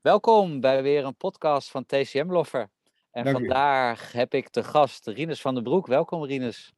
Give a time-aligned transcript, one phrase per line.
[0.00, 2.70] Welkom bij weer een podcast van TCM Loffer.
[3.10, 3.40] En Dank u.
[3.40, 5.86] vandaag heb ik te gast Rinus van den Broek.
[5.86, 6.72] Welkom Rinus.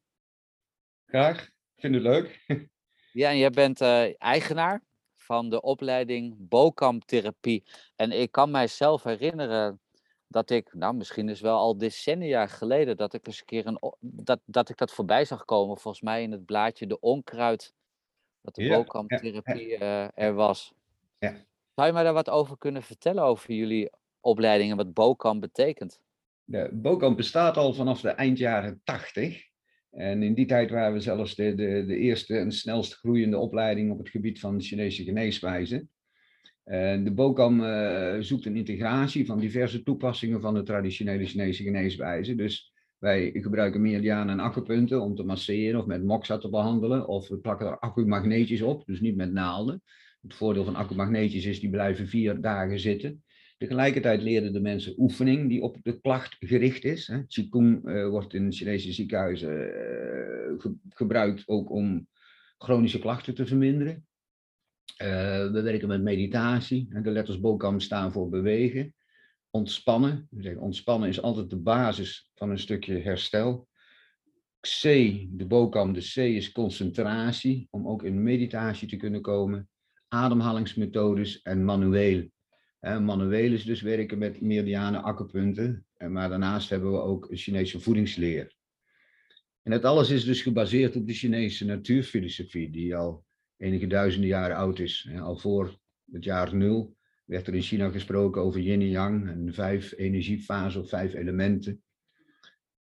[1.05, 2.43] Graag, ik vind het leuk.
[3.11, 4.83] Ja, en jij bent eh, eigenaar
[5.15, 7.63] van de opleiding Bokamp-therapie.
[7.95, 9.81] En ik kan mijzelf herinneren
[10.27, 13.79] dat ik, nou misschien is wel al decennia geleden, dat ik eens een keer een,
[13.99, 15.77] dat, dat ik dat voorbij zag komen.
[15.77, 17.73] Volgens mij in het blaadje De Onkruid,
[18.41, 20.73] dat de Ja, eh, er was.
[21.19, 21.45] Ja.
[21.75, 25.99] Zou je mij daar wat over kunnen vertellen over jullie opleiding en wat Bokamp betekent?
[26.43, 29.51] De Bokamp bestaat al vanaf de eind jaren 80.
[29.89, 33.91] En in die tijd waren we zelfs de, de, de eerste en snelst groeiende opleiding
[33.91, 35.87] op het gebied van Chinese geneeswijze.
[36.63, 42.35] En de Bokam eh, zoekt een integratie van diverse toepassingen van de traditionele Chinese geneeswijze.
[42.35, 47.07] Dus wij gebruiken meridianen en acupunten om te masseren of met moxa te behandelen.
[47.07, 49.83] Of we plakken er acumagneetjes op, dus niet met naalden.
[50.23, 53.23] Het voordeel van acumagneetjes is die blijven vier dagen zitten.
[53.57, 57.11] Tegelijkertijd leren de mensen oefening die op de klacht gericht is.
[57.27, 62.07] Qigong eh, wordt in Chinese ziekenhuizen eh, ge- gebruikt ook om
[62.57, 64.05] chronische klachten te verminderen.
[64.97, 67.01] Eh, we werken met meditatie.
[67.01, 68.95] De letters BOKAM staan voor bewegen.
[69.49, 70.27] Ontspannen.
[70.57, 73.67] Ontspannen is altijd de basis van een stukje herstel.
[74.59, 74.81] C,
[75.29, 79.69] de BOKAM, de C is concentratie, om ook in meditatie te kunnen komen.
[80.13, 82.29] Ademhalingsmethodes en manueel.
[82.79, 85.85] Manueel is dus werken met meridianen, akkerpunten.
[85.97, 88.55] En maar daarnaast hebben we ook Chinese voedingsleer.
[89.63, 93.25] En dat alles is dus gebaseerd op de Chinese natuurfilosofie, die al
[93.57, 95.09] enige duizenden jaren oud is.
[95.19, 95.77] Al voor
[96.11, 100.81] het jaar nul werd er in China gesproken over yin en yang en vijf energiefasen
[100.81, 101.83] of vijf elementen.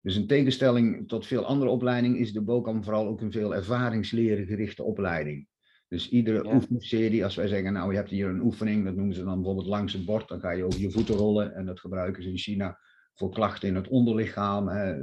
[0.01, 4.45] Dus in tegenstelling tot veel andere opleidingen is de BOKAM vooral ook een veel ervaringsleren
[4.45, 5.47] gerichte opleiding.
[5.87, 6.53] Dus iedere Ja.
[6.53, 9.67] oefenserie, als wij zeggen, nou je hebt hier een oefening, dat noemen ze dan bijvoorbeeld
[9.67, 12.37] langs het bord, dan ga je over je voeten rollen en dat gebruiken ze in
[12.37, 12.79] China
[13.15, 14.95] voor klachten in het onderlichaam, hè,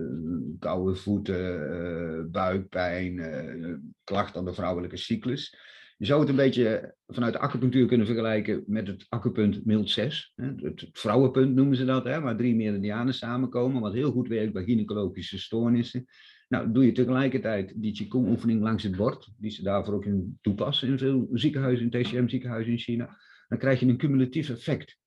[0.58, 5.56] koude voeten, eh, buikpijn, eh, klachten aan de vrouwelijke cyclus.
[5.96, 10.32] Je zou het een beetje vanuit de acupunctuur kunnen vergelijken met het acupunt mild 6.
[10.34, 14.52] Hè, het vrouwenpunt noemen ze dat, hè, waar drie meridianen samenkomen, wat heel goed werkt
[14.52, 16.04] bij gynaecologische stoornissen.
[16.48, 20.38] Nou, doe je tegelijkertijd die Qigong oefening langs het bord, die ze daarvoor ook in
[20.42, 23.16] toepassen in veel ziekenhuizen, in TCM ziekenhuizen in China,
[23.48, 24.98] dan krijg je een cumulatief effect.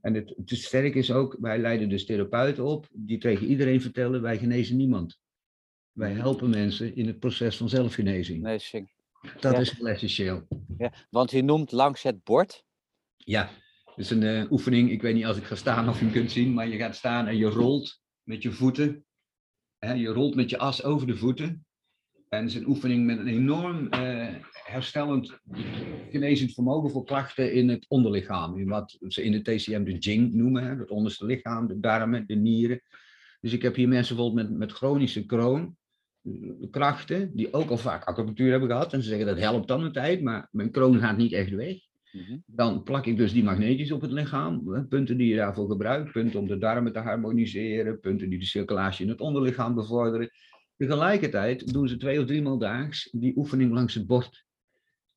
[0.00, 4.22] En het, het sterk is ook, wij leiden dus therapeuten op, die tegen iedereen vertellen,
[4.22, 5.20] wij genezen niemand.
[5.92, 8.42] Wij helpen mensen in het proces van zelfgenezing.
[8.42, 8.92] Nee, Sing.
[9.40, 9.58] Dat Ja.
[9.58, 10.46] is heel essentieel.
[10.78, 12.64] Ja, want je noemt langs het bord.
[13.16, 13.50] Ja,
[13.84, 14.90] het is een eh, oefening.
[14.90, 16.96] Ik weet niet als ik ga staan of je hem kunt zien, maar je gaat
[16.96, 19.04] staan en je rolt met je voeten.
[19.86, 21.64] Je rolt met je as over de voeten.
[22.28, 25.38] En het is een oefening met een enorm eh, herstellend,
[26.10, 28.58] genezend vermogen voor klachten in het onderlichaam.
[28.58, 32.34] In wat ze in de TCM de Jing noemen, het onderste lichaam, de darmen, de
[32.34, 32.82] nieren.
[33.40, 35.76] Dus ik heb hier mensen bijvoorbeeld met, met chronische kroon,
[36.70, 38.92] eh, die ook al vaak acupunctuur hebben gehad.
[38.92, 41.76] En ze zeggen dat helpt dan een tijd, maar mijn kroon gaat niet echt weg.
[42.12, 42.38] Mhm.
[42.46, 44.86] Dan plak ik dus die magneetjes op het lichaam.
[44.88, 46.12] Punten die je daarvoor gebruikt.
[46.12, 48.00] Punten om de darmen te harmoniseren.
[48.00, 50.30] Punten die de circulatie in het onderlichaam bevorderen.
[50.76, 54.44] Tegelijkertijd doen ze twee of driemaal daags die oefening langs het bord.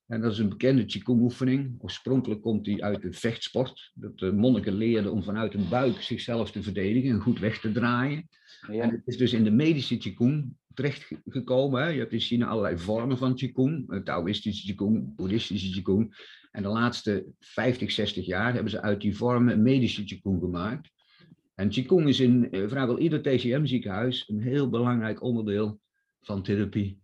[0.05, 1.75] En dat is een bekende Qigong-oefening.
[1.77, 3.91] Oorspronkelijk komt die uit de vechtsport.
[3.93, 7.71] Dat de monniken leerden om vanuit een buik zichzelf te verdedigen en goed weg te
[7.71, 8.29] draaien.
[8.67, 11.81] En het is dus in de medische Qigong terechtgekomen.
[11.81, 11.89] Hè.
[11.89, 13.91] Je hebt in China allerlei vormen van Qigong.
[13.91, 16.15] eh, Taoïstische Qigong, Boeddhistische Qigong.
[16.51, 20.89] En de laatste 50, 60 jaar hebben ze uit die vormen medische Qigong gemaakt.
[21.55, 25.79] En Qigong is in eh, vrijwel ieder TCM-ziekenhuis een heel belangrijk onderdeel
[26.21, 26.99] van therapie.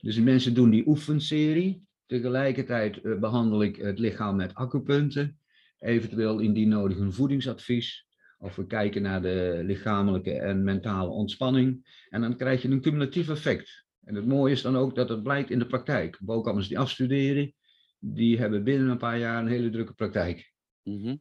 [0.00, 1.82] Dus de mensen doen die oefenserie.
[2.06, 5.38] Tegelijkertijd eh, behandel ik het lichaam met acupunten.
[5.78, 8.06] Eventueel indien nodig een voedingsadvies.
[8.42, 11.86] Of we kijken naar de lichamelijke en mentale ontspanning.
[12.08, 13.84] En dan krijg je een cumulatief effect.
[14.04, 16.18] En het mooie is dan ook dat het blijkt in de praktijk.
[16.20, 17.54] Bokammers die afstuderen,
[17.98, 20.52] die hebben binnen een paar jaar een hele drukke praktijk.
[20.82, 21.16] Mhm.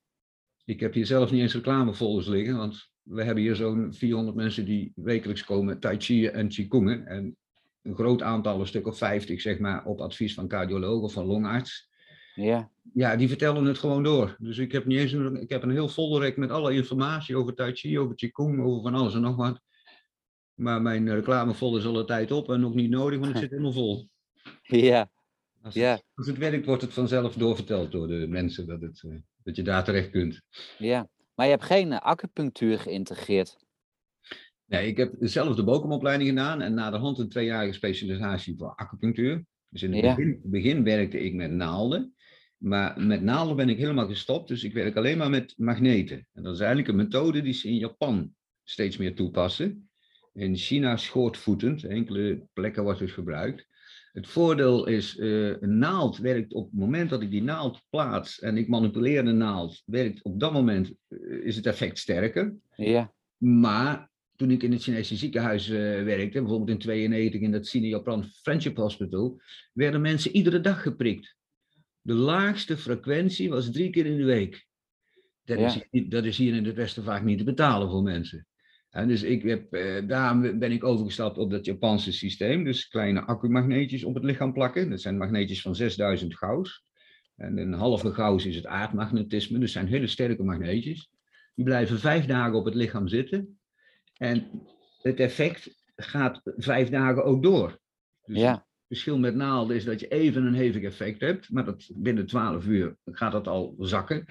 [0.65, 4.65] Ik heb hier zelf niet eens reclamefolders liggen, want we hebben hier zo'n 400 mensen
[4.65, 7.05] die wekelijks komen tai chi en qigongen.
[7.05, 7.37] En
[7.81, 11.25] een groot aantal, een stuk of 50 zeg maar, op advies van cardioloog of van
[11.25, 11.88] longarts.
[12.41, 12.71] Ja.
[12.93, 14.35] Ja, die vertellen het gewoon door.
[14.39, 17.53] Dus ik heb niet eens een, ik heb een heel folderrek met alle informatie over
[17.53, 19.61] tai chi, over qigong, over van alles en nog wat.
[20.53, 23.49] Maar mijn reclamefolder is al een tijd op en nog niet nodig, want het zit
[23.49, 24.09] helemaal vol.
[24.61, 25.09] Ja.
[25.61, 25.91] Als, Ja.
[25.91, 29.55] het, als het werkt, wordt het vanzelf doorverteld door de mensen dat, het, eh, dat
[29.55, 30.41] je daar terecht kunt.
[30.77, 31.09] Ja.
[31.35, 33.57] Maar je hebt geen eh, acupunctuur geïntegreerd.
[34.65, 38.73] Nee, ik heb zelf de bokomopleiding gedaan en na de hand een tweejarige specialisatie voor
[38.75, 39.45] acupunctuur.
[39.69, 40.15] Dus in het Ja.
[40.15, 42.13] begin, begin werkte ik met naalden.
[42.59, 46.27] Maar met naalden ben ik helemaal gestopt, dus ik werk alleen maar met magneten.
[46.33, 48.33] En dat is eigenlijk een methode die ze in Japan
[48.63, 49.89] steeds meer toepassen.
[50.33, 53.67] In China schoortvoetend, enkele plekken wordt het gebruikt.
[54.11, 58.39] Het voordeel is, uh, een naald werkt op het moment dat ik die naald plaats
[58.39, 62.55] en ik manipuleer de naald, werkt op dat moment, uh, is het effect sterker.
[62.75, 63.13] Ja.
[63.37, 68.23] Maar toen ik in het Chinese ziekenhuis uh, werkte, bijvoorbeeld in 92 in dat Sino-Japan
[68.23, 69.41] Friendship Hospital,
[69.73, 71.37] werden mensen iedere dag geprikt.
[72.01, 74.67] De laagste frequentie was drie keer in de week.
[75.43, 75.81] Dat, Ja.
[75.89, 78.47] is, dat is hier in het Westen vaak niet te betalen voor mensen.
[78.89, 82.63] En dus ik heb, eh, daarom ben ik overgestapt op dat Japanse systeem.
[82.63, 84.89] Dus kleine accumagneetjes op het lichaam plakken.
[84.89, 86.83] Dat zijn magneetjes van 6000 gauss.
[87.35, 89.59] En een halve gauss is het aardmagnetisme.
[89.59, 91.09] Dus zijn hele sterke magneetjes.
[91.55, 93.59] Die blijven vijf dagen op het lichaam zitten.
[94.17, 94.61] En
[95.01, 97.79] het effect gaat vijf dagen ook door.
[98.23, 98.67] Dus Ja.
[98.89, 101.51] Het verschil met naalden is dat je even een hevig effect hebt.
[101.51, 104.25] Maar dat binnen 12 uur gaat dat al zakken.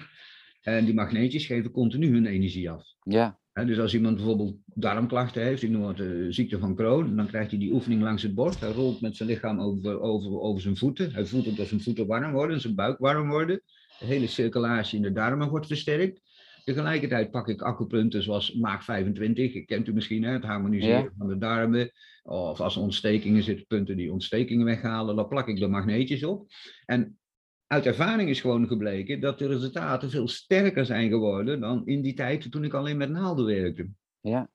[0.61, 2.83] En die magneetjes geven continu hun energie af.
[3.03, 3.39] Ja.
[3.53, 7.27] Hè, dus als iemand bijvoorbeeld darmklachten heeft, ik noem het de ziekte van Crohn, dan
[7.27, 8.59] krijgt hij die oefening langs het bord.
[8.59, 11.13] Hij rolt met zijn lichaam over, over, over zijn voeten.
[11.13, 13.61] Hij voelt ook dat zijn voeten warm worden, zijn buik warm worden.
[13.99, 16.21] De hele circulatie in de darmen wordt versterkt.
[16.69, 21.11] Tegelijkertijd pak ik acupunten zoals Maak 25, je kent u misschien, hè, het harmoniseren Ja.
[21.17, 21.91] van de darmen.
[22.23, 26.47] Of als er ontstekingen zitten, punten die ontstekingen weghalen, dan plak ik de magneetjes op.
[26.85, 27.19] En
[27.67, 32.13] uit ervaring is gewoon gebleken dat de resultaten veel sterker zijn geworden dan in die
[32.13, 33.89] tijd toen ik alleen met naalden werkte.
[34.21, 34.49] Ja.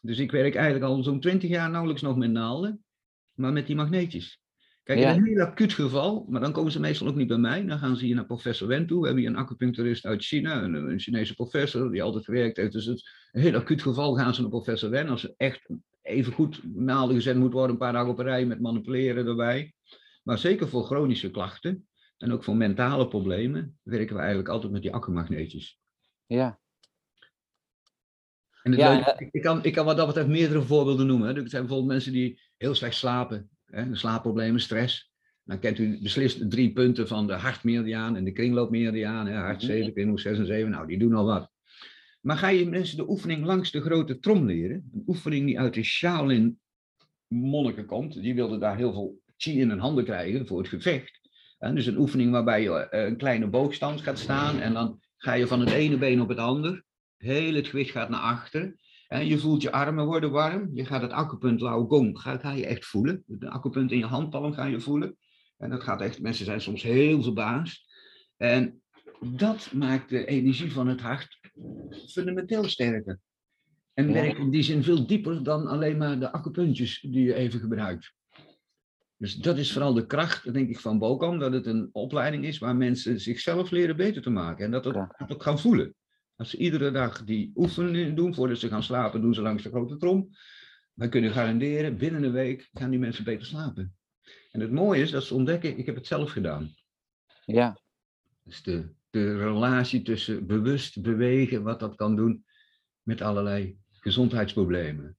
[0.00, 2.84] Dus ik werk eigenlijk al zo'n 20 jaar nauwelijks nog met naalden,
[3.34, 4.40] maar met die magneetjes.
[4.86, 5.12] Kijk, Ja.
[5.12, 7.78] in een heel acuut geval, maar dan komen ze meestal ook niet bij mij, dan
[7.78, 9.00] gaan ze hier naar professor Wen toe.
[9.00, 12.72] We hebben hier een acupuncturist uit China, een, een Chinese professor die altijd gewerkt heeft.
[12.72, 15.08] Dus het, een heel acuut geval gaan ze naar professor Wen.
[15.08, 15.68] Als er echt
[16.02, 19.72] even goed naalden gezet moet worden, een paar dagen op een rij met manipuleren erbij.
[20.22, 21.88] Maar zeker voor chronische klachten
[22.18, 25.78] en ook voor mentale problemen werken we eigenlijk altijd met die accumagneetjes.
[26.26, 26.58] Ja.
[28.62, 31.28] En Ja, leuke- eh, ik, ik kan, ik kan wat dat betreft meerdere voorbeelden noemen.
[31.28, 31.34] Hè.
[31.42, 33.50] Er zijn bijvoorbeeld mensen die heel slecht slapen.
[33.76, 35.10] Hè, slaapproblemen, stress.
[35.44, 39.26] Dan kent u beslist de drie punten van de hartmeridiaan en de kringloopmeridiaan.
[39.26, 39.66] Hè, hart Mhm.
[39.72, 40.70] 7, kringloop 6 en 7.
[40.70, 41.50] Nou, die doen al wat.
[42.20, 44.90] Maar ga je mensen de oefening langs de grote trom leren?
[44.92, 46.58] Een oefening die uit de Shaolin
[47.28, 48.12] monniken komt.
[48.22, 51.20] Die wilden daar heel veel chi in hun handen krijgen voor het gevecht.
[51.58, 54.60] Dus een oefening waarbij je eh, een kleine boogstand gaat staan.
[54.60, 56.84] En dan ga je van het ene been op het ander.
[57.16, 58.76] Heel het gewicht gaat naar achter.
[59.08, 60.70] En je voelt je armen worden warm.
[60.72, 63.22] Je gaat het acupunt Lao Gong, ga, ga je echt voelen.
[63.26, 65.16] De acupunt in je handpalm ga je voelen.
[65.56, 67.94] En dat gaat echt, mensen zijn soms heel verbaasd.
[68.36, 68.82] En
[69.20, 71.40] dat maakt de energie van het hart
[72.08, 73.18] fundamenteel sterker.
[73.94, 77.60] En werkt in die zin veel dieper dan alleen maar de acupuntjes die je even
[77.60, 78.14] gebruikt.
[79.16, 82.58] Dus dat is vooral de kracht, denk ik, van Bokam, dat het een opleiding is
[82.58, 84.64] waar mensen zichzelf leren beter te maken.
[84.64, 84.96] En dat dat
[85.28, 85.94] ook gaan voelen.
[86.36, 89.68] Als ze iedere dag die oefening doen, voordat ze gaan slapen, doen ze langs de
[89.68, 90.28] grote trom.
[90.94, 93.96] Wij kunnen garanderen, binnen een week gaan die mensen beter slapen.
[94.50, 96.74] En het mooie is dat ze ontdekken, ik heb het zelf gedaan.
[97.44, 97.80] Ja.
[98.42, 102.44] Dus de, de relatie tussen bewust bewegen, wat dat kan doen
[103.02, 105.16] met allerlei gezondheidsproblemen.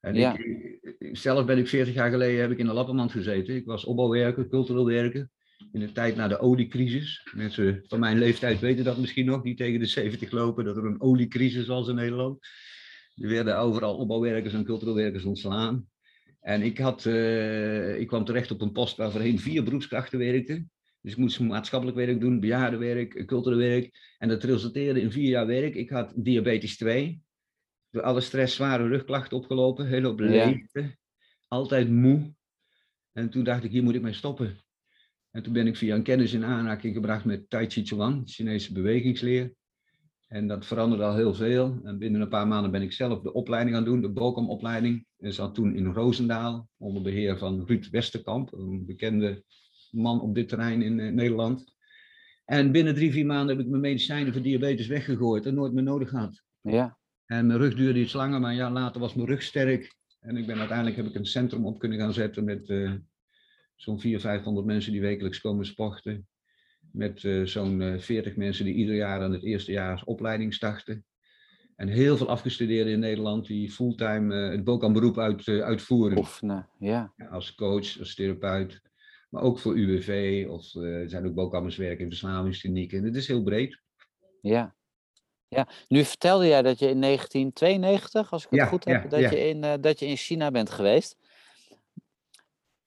[0.00, 0.36] En Ja.
[0.36, 3.54] ik, zelf ben ik 40 jaar geleden heb ik in de Lappenmand gezeten.
[3.54, 5.28] Ik was opbouwwerker, cultureel werker.
[5.72, 7.30] In de tijd na de oliecrisis.
[7.34, 10.84] Mensen van mijn leeftijd weten dat misschien nog, die tegen de 70 lopen, dat er
[10.84, 12.38] een oliecrisis was in Nederland.
[13.14, 15.86] Er werden overal opbouwwerkers en cultureel werkers ontslaan.
[16.40, 20.70] En ik, had, eh, ik kwam terecht op een post waar voorheen vier beroepskrachten werkten.
[21.00, 24.14] Dus ik moest maatschappelijk werk doen, bejaardenwerk, cultureel werk.
[24.18, 25.74] En dat resulteerde in vier jaar werk.
[25.74, 27.22] Ik had diabetes 2.
[27.90, 29.86] Door alle stress, zware rugklachten opgelopen.
[29.86, 30.26] Heel op Ja.
[30.26, 30.96] leegte.
[31.48, 32.34] Altijd moe.
[33.12, 34.61] En toen dacht ik, hier moet ik mee stoppen.
[35.32, 38.72] En toen ben ik via een kennis in aanraking gebracht met Tai Chi Chuan, Chinese
[38.72, 39.52] bewegingsleer.
[40.28, 41.80] En dat veranderde al heel veel.
[41.84, 45.06] En binnen een paar maanden ben ik zelf de opleiding gaan doen, de Bokum-opleiding.
[45.18, 49.44] Ik zat toen in Roosendaal, onder beheer van Ruud Westerkamp, een bekende
[49.90, 51.74] man op dit terrein in eh, Nederland.
[52.44, 55.82] En binnen drie, vier maanden heb ik mijn medicijnen voor diabetes weggegooid en nooit meer
[55.82, 56.42] nodig gehad.
[56.60, 56.98] Ja.
[57.26, 59.94] En mijn rug duurde iets langer, maar een jaar later was mijn rug sterk.
[60.20, 62.92] En ik ben uiteindelijk heb ik een centrum op kunnen gaan zetten met eh,
[63.82, 66.26] zo'n 400, 500 mensen die wekelijks komen sporten.
[66.92, 71.04] Met eh, zo'n eh, 40 mensen die ieder jaar aan het eerste jaar opleiding starten.
[71.76, 76.18] En heel veel afgestudeerden in Nederland die fulltime eh, het Bokan beroep uit, eh, uitvoeren.
[76.18, 76.68] Oefenen.
[76.78, 77.12] Ja.
[77.16, 78.82] Ja, als coach, als therapeut.
[79.32, 83.04] Maar ook voor UWV of eh, er zijn ook bokammers werken in verslavingsklinieken.
[83.04, 83.80] Het is heel breed.
[84.40, 84.74] Ja.
[85.48, 89.08] Ja, nu vertelde jij dat je in 1992, als ik het Ja, goed heb, ja,
[89.08, 89.20] dat.
[89.20, 91.16] Je in, eh, dat je in China bent geweest.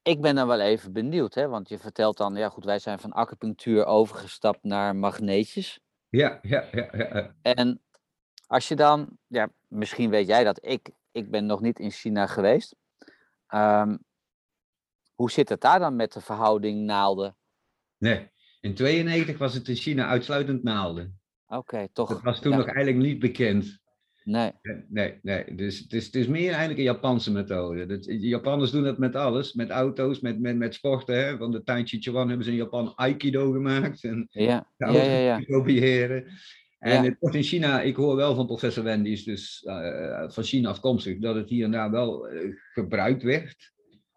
[0.05, 1.47] Ik ben dan wel even benieuwd, hè?
[1.47, 5.79] want je vertelt dan, ja goed, wij zijn van acupunctuur overgestapt naar magneetjes.
[6.09, 6.89] Ja, ja, ja.
[6.91, 7.35] ja.
[7.41, 7.81] En
[8.47, 12.27] als je dan, ja, misschien weet jij dat, ik, ik ben nog niet in China
[12.27, 12.75] geweest.
[13.49, 13.99] Um,
[15.13, 17.35] hoe zit het daar dan met de verhouding naalden?
[17.97, 18.31] Nee,
[18.61, 21.19] in 92 was het in China uitsluitend naalden.
[21.47, 22.09] Oké, toch.
[22.09, 23.79] Dat was toen nog eigenlijk niet bekend.
[24.25, 24.51] Nee.
[24.89, 25.55] Nee, nee.
[25.55, 27.85] Dus het is, het is meer eigenlijk een Japanse methode.
[27.85, 29.53] de Japanners doen dat met alles.
[29.53, 31.25] Met auto's, met, met, met sporten.
[31.25, 31.37] Hè.
[31.37, 34.03] Van de Tai Chi Chuan hebben ze in Japan Aikido gemaakt.
[34.03, 35.17] En ja, ja, ja.
[35.17, 35.39] ja.
[35.39, 36.25] kopiëren.
[36.79, 40.43] En het wordt in China, ik hoor wel van professor Wendy, is dus uh, van
[40.43, 43.73] China afkomstig, dat het hier en daar wel uh, gebruikt werd.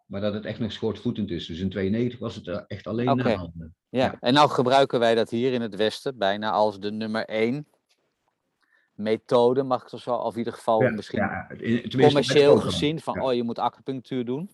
[0.06, 1.46] Maar dat het echt nog schoortvoetend is.
[1.46, 3.32] Dus in 92 was het echt alleen okay.
[3.32, 3.50] Ja.
[3.88, 7.66] ja, en nou gebruiken wij dat hier in het Westen bijna als de nummer één
[8.98, 11.46] methode, mag ik zo, of in ieder geval ja, misschien ja,
[11.90, 14.50] commercieel gezien, van oh je moet acupunctuur doen.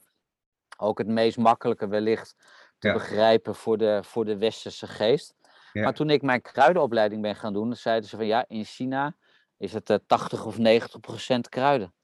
[0.76, 2.36] Ook het meest makkelijke wellicht
[2.78, 5.34] te begrijpen voor de, voor de westerse geest.
[5.72, 9.16] Maar toen ik mijn kruidenopleiding ben gaan doen, zeiden ze van ja, in China
[9.56, 11.94] is het uh, 80 of 90 procent kruiden.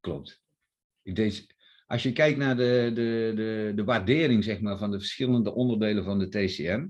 [0.00, 0.40] Klopt.
[1.02, 1.46] Deze,
[1.86, 6.04] als je kijkt naar de, de, de, de waardering zeg maar, van de verschillende onderdelen
[6.04, 6.86] van de TCM,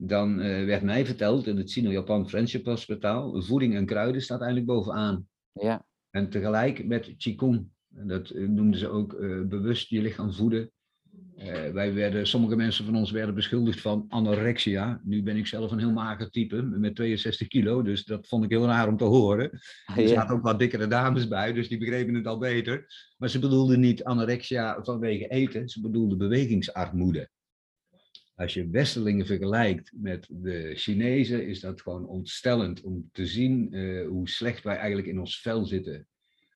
[0.00, 4.70] dan uh, werd mij verteld in het Sino-Japan Friendship Hospitaal, voeding en kruiden staat eigenlijk
[4.70, 5.26] bovenaan.
[5.52, 5.86] Ja.
[6.10, 10.70] En tegelijk met Qigong, dat uh, noemden ze ook uh, bewust je lichaam voeden.
[11.72, 15.00] wij werden, sommige mensen van ons werden beschuldigd van anorexia.
[15.04, 18.50] Nu ben ik zelf een heel mager type met 62 kilo, dus dat vond ik
[18.50, 19.50] heel raar om te horen.
[19.94, 20.08] Er ja.
[20.08, 22.86] zaten ook wat dikkere dames bij, dus die begrepen het al beter.
[23.16, 27.28] Maar ze bedoelden niet anorexia vanwege eten, ze bedoelden bewegingsarmoede
[28.38, 34.06] als je Westerlingen vergelijkt met de Chinezen, is dat gewoon ontstellend om te zien uh,
[34.08, 36.06] hoe slecht wij eigenlijk in ons vel zitten.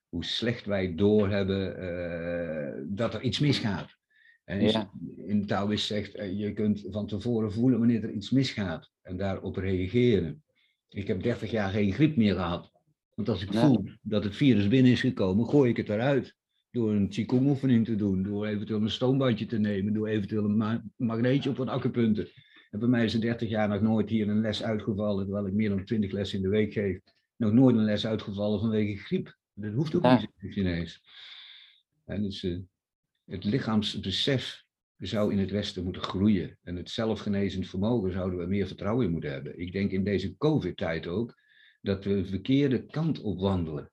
[0.09, 3.97] Hoe slecht wij doorhebben uh, dat er iets misgaat.
[4.43, 4.91] En ja.
[5.15, 9.55] in Taoïst zegt, uh, je kunt van tevoren voelen wanneer er iets misgaat en daarop
[9.55, 10.43] reageren.
[10.89, 12.71] Ik heb 30 jaar geen griep meer gehad.
[13.15, 16.35] Want als ik voel dat het virus binnen is gekomen, gooi ik het eruit
[16.73, 20.57] door een qigong oefening te doen, door eventueel een stoombandje te nemen, door eventueel een
[20.57, 22.27] ma magneetje op wat akkupunten.
[22.71, 25.53] En bij mij is er 30 jaar nog nooit hier een les uitgevallen, terwijl ik
[25.53, 26.99] meer dan 20 lessen in de week geef.
[27.35, 29.37] Nog nooit een les uitgevallen vanwege griep.
[29.53, 31.01] Dat hoeft ook niet in Chinees.
[32.05, 32.59] En dus, uh,
[33.25, 34.63] het lichaamsbesef
[34.97, 36.57] zou in het Westen moeten groeien.
[36.63, 39.59] En het zelfgenezend vermogen zouden we meer vertrouwen in moeten hebben.
[39.59, 41.35] Ik denk in deze COVID-tijd ook
[41.81, 43.92] dat we de verkeerde kant op wandelen.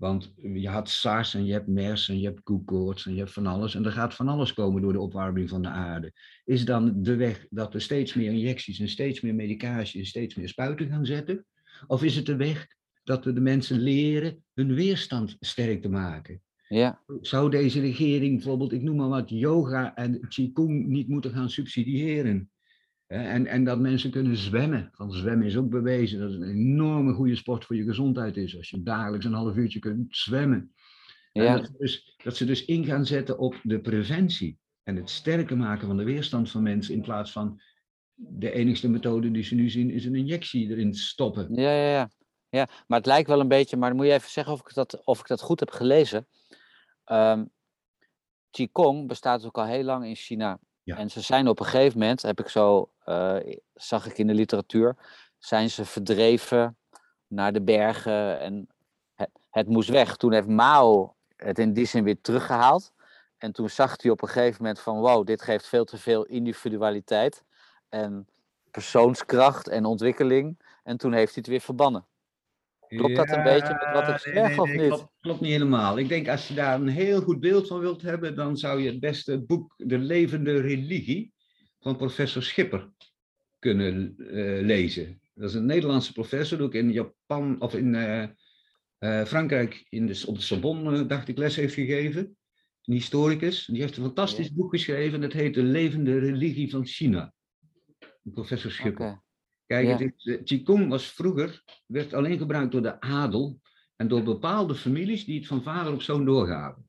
[0.00, 3.32] Want je had SARS en je hebt MERS en je hebt koekoorts en je hebt
[3.32, 3.74] van alles.
[3.74, 6.12] En er gaat van alles komen door de opwarming van de aarde.
[6.44, 10.34] Is dan de weg dat we steeds meer injecties en steeds meer medicatie en steeds
[10.34, 11.46] meer spuiten gaan zetten?
[11.86, 12.66] Of is het de weg
[13.04, 16.40] dat we de mensen leren hun weerstand sterk te maken?
[16.68, 17.00] Ja.
[17.20, 22.50] Zou deze regering bijvoorbeeld, ik noem maar wat, yoga en qigong niet moeten gaan subsidiëren?
[23.10, 24.90] En, en dat mensen kunnen zwemmen.
[24.96, 28.56] Want zwemmen is ook bewezen dat het een enorme goede sport voor je gezondheid is.
[28.56, 30.74] Als je dagelijks een half uurtje kunt zwemmen.
[31.32, 31.56] Ja.
[31.56, 34.58] Dat, ze dus, dat ze dus in gaan zetten op de preventie.
[34.82, 36.94] En het sterker maken van de weerstand van mensen.
[36.94, 37.60] In plaats van
[38.14, 41.54] de enigste methode die ze nu zien is een injectie erin stoppen.
[41.54, 42.10] Ja, ja, ja.
[42.48, 43.76] ja maar het lijkt wel een beetje.
[43.76, 46.26] Maar dan moet je even zeggen of ik dat, of ik dat goed heb gelezen.
[47.06, 47.50] Um,
[48.50, 50.58] Qigong bestaat ook al heel lang in China.
[50.84, 53.36] En ze zijn op een gegeven moment, heb ik zo, uh,
[53.74, 54.96] zag ik in de literatuur,
[55.38, 56.76] zijn ze verdreven
[57.26, 58.68] naar de bergen en
[59.14, 60.16] het, het, moest weg.
[60.16, 62.92] Toen heeft Mao het in die zin weer teruggehaald.
[63.38, 66.24] En toen zag hij op een gegeven moment van wow, dit geeft veel te veel
[66.24, 67.44] individualiteit
[67.88, 68.28] en
[68.70, 70.58] persoonskracht en ontwikkeling.
[70.82, 72.06] En toen heeft hij het weer verbannen.
[72.96, 74.86] Klopt dat een beetje met wat ik zeg nee, nee, of niet?
[74.86, 75.98] Klopt, klopt, niet helemaal.
[75.98, 78.90] Ik denk als je daar een heel goed beeld van wilt hebben, dan zou je
[78.90, 81.32] het beste boek De Levende Religie
[81.80, 82.90] van professor Schipper
[83.58, 85.20] kunnen uh, lezen.
[85.34, 88.24] Dat is een Nederlandse professor, ook in Japan of in uh,
[88.98, 92.36] uh, Frankrijk in de, op de Sorbonne, dacht ik, les heeft gegeven.
[92.84, 93.66] Een historicus.
[93.66, 95.20] Die heeft een fantastisch boek geschreven.
[95.20, 97.32] Dat heet De Levende Religie van China.
[98.22, 99.06] Professor Schipper.
[99.06, 99.29] Okay.
[99.70, 99.96] Kijk, ja.
[99.96, 103.60] het is, Qigong was vroeger, werd alleen gebruikt door de adel
[103.96, 106.88] en door bepaalde families die het van vader op zoon doorgaven.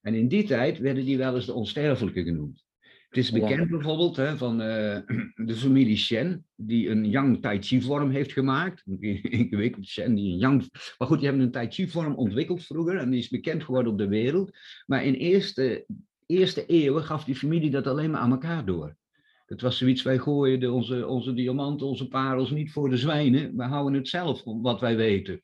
[0.00, 2.64] En in die tijd werden die wel eens de onsterfelijke genoemd.
[3.08, 3.76] Het is bekend ja.
[3.76, 4.98] bijvoorbeeld hè, van uh,
[5.48, 8.82] de familie Shen, die een Yang Tai Chi vorm heeft gemaakt.
[9.42, 10.68] Ik weet Shen die een Yang.
[10.98, 13.92] Maar goed, die hebben een Tai Chi vorm ontwikkeld vroeger en die is bekend geworden
[13.92, 14.56] op de wereld.
[14.86, 15.86] Maar in eerste,
[16.26, 18.96] eerste eeuwen gaf die familie dat alleen maar aan elkaar door.
[19.48, 23.56] Het was zoiets, wij gooien de, onze, onze diamanten, onze parels niet voor de zwijnen.
[23.56, 25.42] We houden het zelf wat wij weten.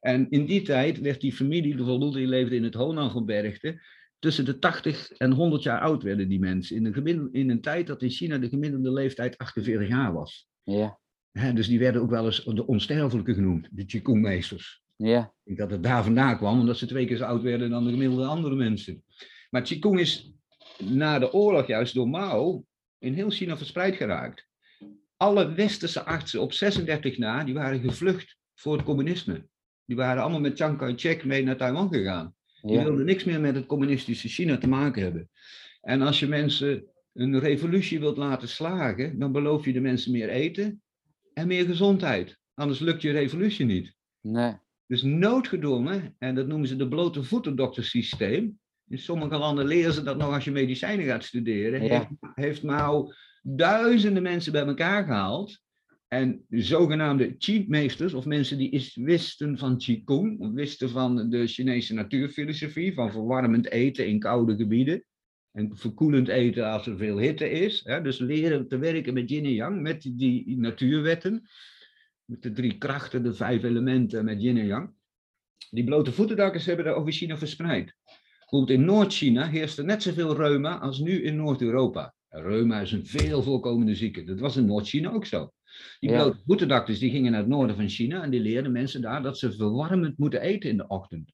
[0.00, 3.82] En in die tijd werd die familie, bijvoorbeeld, die leefde in het Honangebergte.
[4.18, 6.76] tussen de 80 en 100 jaar oud werden die mensen.
[6.76, 10.48] In een, in een tijd dat in China de gemiddelde leeftijd 48 jaar was.
[10.62, 10.98] Ja.
[11.54, 14.82] Dus die werden ook wel eens de onsterfelijke genoemd, de Qigong-meesters.
[14.96, 15.20] Ja.
[15.20, 17.84] Ik denk dat het daar vandaan kwam, omdat ze twee keer zo oud werden dan
[17.84, 19.04] de gemiddelde andere mensen.
[19.50, 20.32] Maar Qigong is
[20.78, 22.64] na de oorlog juist door Mao
[23.04, 24.46] in heel China verspreid geraakt.
[25.16, 29.46] Alle westerse artsen op 36 na, die waren gevlucht voor het communisme.
[29.84, 32.34] Die waren allemaal met Chiang Kai-shek mee naar Taiwan gegaan.
[32.62, 32.84] Die Ja.
[32.84, 35.30] wilden niks meer met het communistische China te maken hebben.
[35.80, 40.28] En als je mensen een revolutie wilt laten slagen, dan beloof je de mensen meer
[40.28, 40.82] eten
[41.34, 42.38] en meer gezondheid.
[42.54, 43.94] Anders lukt je revolutie niet.
[44.20, 44.52] Nee.
[44.86, 48.58] Dus noodgedwongen, en dat noemen ze de blote voetendoktersysteem.
[48.94, 51.82] In sommige landen leren ze dat nog als je medicijnen gaat studeren.
[51.82, 51.88] Ja.
[51.88, 55.60] Heeft, heeft Mao duizenden mensen bij elkaar gehaald.
[56.08, 61.94] En de zogenaamde Qi-meesters, of mensen die is, wisten van Qigong, wisten van de Chinese
[61.94, 65.04] natuurfilosofie, van verwarmend eten in koude gebieden.
[65.52, 67.80] En verkoelend eten als er veel hitte is.
[67.84, 68.02] Hè?
[68.02, 71.48] Dus leren te werken met yin en yang, met die, die natuurwetten.
[72.24, 74.90] Met de drie krachten, de vijf elementen met yin en yang.
[75.70, 77.94] Die blote voetendakkers hebben dat over China verspreid.
[78.54, 82.14] Bijvoorbeeld in Noord-China heerst er net zoveel reuma als nu in Noord-Europa.
[82.28, 84.24] Reuma is een veel voorkomende ziekte.
[84.24, 85.52] Dat was in Noord-China ook zo.
[86.00, 86.34] Die Ja.
[86.84, 90.18] die gingen naar het noorden van China en die leerden mensen daar dat ze verwarmend
[90.18, 91.32] moeten eten in de ochtend.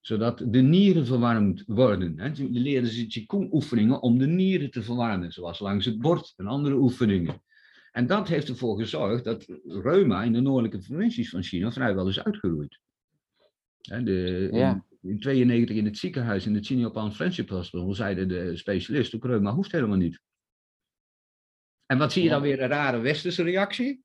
[0.00, 2.32] Zodat de nieren verwarmd worden.
[2.34, 6.46] Die leerden ze Qigong oefeningen om de nieren te verwarmen, zoals langs het bord en
[6.46, 7.42] andere oefeningen.
[7.92, 12.24] En dat heeft ervoor gezorgd dat reuma in de noordelijke provincies van China vrijwel is
[12.24, 12.78] uitgeroeid.
[13.80, 14.88] De, Ja.
[15.02, 19.54] In 92 in het ziekenhuis in het Siniapan Friendship Hospital zeiden de specialist, ook reuma
[19.54, 20.20] hoeft helemaal niet.
[21.86, 24.04] En wat zie je dan weer een rare westerse reactie?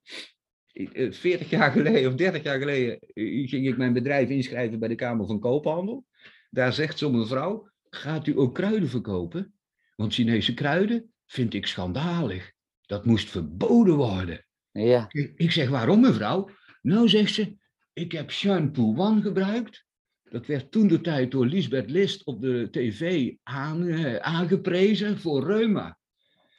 [0.73, 4.87] Eh, 40 jaar geleden of 30 jaar geleden eh, ging ik mijn bedrijf inschrijven bij
[4.87, 6.05] de Kamer van Koophandel.
[6.49, 9.53] Daar zegt zo'n mevrouw, gaat u ook kruiden verkopen?
[9.95, 12.51] Want Chinese kruiden vind ik schandalig.
[12.81, 14.45] Dat moest verboden worden.
[14.71, 15.07] Ja.
[15.35, 16.49] Ik zeg, waarom mevrouw?
[16.81, 17.55] Nou, zegt ze,
[17.93, 19.85] ik heb shampoo one gebruikt.
[20.29, 25.45] Dat werd toen de tijd door Lisbeth List op de tv aan, eh, aangeprezen voor
[25.45, 25.97] reuma.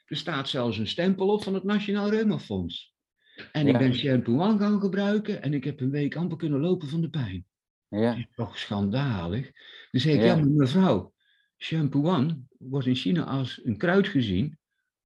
[0.06, 2.94] Er staat zelfs een stempel op van het Nationaal Reumafonds.
[3.52, 7.00] En ik ben shampoo gaan gebruiken en ik heb een week amper kunnen lopen van
[7.00, 7.46] de pijn.
[7.88, 8.08] Ja.
[8.10, 9.50] Dat is toch schandalig?
[9.90, 11.12] Dan zeg ik, ja, mevrouw,
[11.58, 12.26] shampoo
[12.58, 14.58] wordt in China als een kruid gezien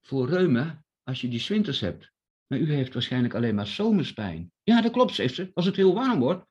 [0.02, 2.12] voor reuma als je die 's winters hebt.
[2.46, 4.52] Maar u heeft waarschijnlijk alleen maar zomerspijn.
[4.62, 5.50] Ja, dat klopt, zegt ze.
[5.54, 6.46] Als het heel warm wordt,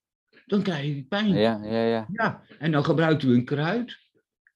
[0.49, 1.33] dan krijg ik pijn.
[1.33, 1.59] Ja.
[1.63, 1.83] Ja.
[1.83, 2.07] Ja.
[2.11, 3.97] Ja, en dan gebruikt u een kruid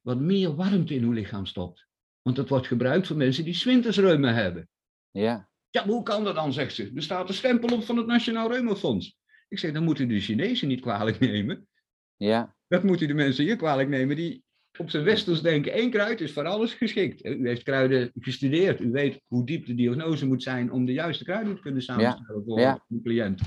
[0.01, 1.87] wat meer warmte in uw lichaam stopt.
[2.21, 4.69] Want dat wordt gebruikt voor mensen die 's winters reuma hebben.
[5.11, 5.49] Ja.
[5.69, 6.91] Ja, maar hoe kan dat dan, zegt ze.
[6.95, 9.17] Er staat een stempel op van het Nationaal Reumafonds.
[9.47, 11.67] Ik zeg, dan moet u de Chinezen niet kwalijk nemen.
[12.15, 12.55] Ja.
[12.67, 14.43] Dat moeten de mensen hier kwalijk nemen die
[14.79, 17.25] op zijn westers denken, één kruid is voor alles geschikt.
[17.25, 18.79] U heeft kruiden gestudeerd.
[18.79, 22.43] U weet hoe diep de diagnose moet zijn om de juiste kruiden te kunnen samenstellen
[22.45, 22.85] voor ja.
[22.89, 23.41] een cliënt.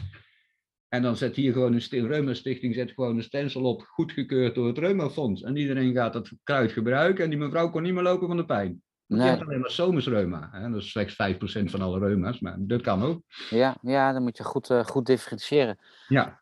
[0.88, 4.66] En dan zet hier gewoon een Reuma Stichting zet gewoon een stencil op, goedgekeurd door
[4.66, 5.42] het Reumafonds.
[5.42, 8.44] En iedereen gaat dat kruid gebruiken en die mevrouw kon niet meer lopen van de
[8.44, 8.82] pijn.
[9.06, 9.28] Nee.
[9.28, 10.48] heeft alleen maar zomersreuma.
[10.52, 10.70] Hè?
[10.70, 13.22] Dat is slechts 5% van alle reuma's, maar dat kan ook.
[13.50, 13.76] Ja.
[13.82, 14.12] Ja.
[14.12, 15.78] Dan moet je goed, eh, goed differentiëren.
[16.08, 16.40] Ja.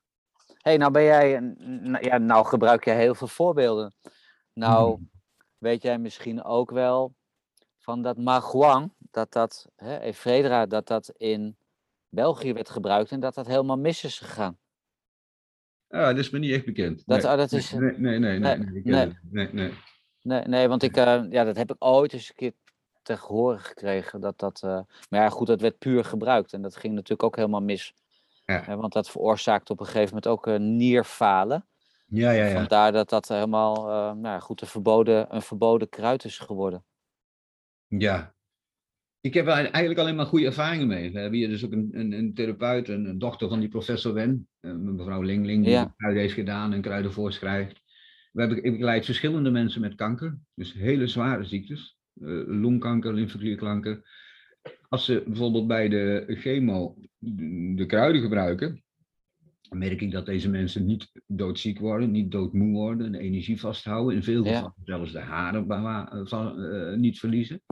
[0.59, 1.55] hey, nou ben jij,
[2.01, 3.95] ja, nou gebruik jij heel veel voorbeelden.
[4.53, 5.03] Nou, Mhm.
[5.59, 7.15] weet jij misschien ook wel
[7.79, 11.57] van dat Maguang, dat dat, hè, Ephedra, dat dat in
[12.15, 14.59] België werd gebruikt en dat dat helemaal mis is gegaan.
[15.89, 17.03] Ja, dat is me niet echt bekend.
[17.07, 17.31] Dat, nee.
[17.33, 18.95] oh, dat is, nee, nee, nee, nee, nee, nee, nee.
[18.95, 19.17] het.
[19.31, 19.73] nee, nee.
[20.23, 22.53] nee, nee, want ik, eh, ja, dat heb ik ooit eens een keer
[23.03, 24.21] te horen gekregen.
[24.21, 27.37] Dat dat, eh, maar ja, goed, dat werd puur gebruikt en dat ging natuurlijk ook
[27.37, 27.95] helemaal mis.
[28.45, 28.77] Ja.
[28.77, 31.67] Want dat veroorzaakt op een gegeven moment ook nierfalen.
[32.07, 32.53] Ja, ja, ja.
[32.53, 36.85] Vandaar dat dat helemaal, eh, nou goed, een verboden, een verboden kruid is geworden.
[37.87, 38.34] Ja.
[39.25, 41.13] Ik heb er eigenlijk alleen maar goede ervaringen mee.
[41.13, 44.13] We hebben hier dus ook een, een, een therapeut, een, een dochter van die professor
[44.13, 45.95] Wen, eh, mevrouw Lingling, die Ja.
[45.97, 47.81] kruiden heeft gedaan en kruiden voorschrijft.
[48.33, 54.03] We hebben ik begeleid verschillende mensen met kanker, dus hele zware ziektes, eh, longkanker, lymfeklierkanker.
[54.89, 58.83] Als ze bijvoorbeeld bij de chemo de, de kruiden gebruiken,
[59.69, 64.15] dan merk ik dat deze mensen niet doodziek worden, niet doodmoe worden, de energie vasthouden,
[64.17, 64.51] in veel Ja.
[64.53, 67.63] gevallen zelfs de haren eh, niet verliezen.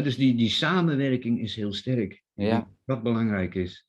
[0.00, 2.22] Dus die, die samenwerking is heel sterk.
[2.34, 2.68] Ja.
[2.84, 3.86] dat belangrijk is.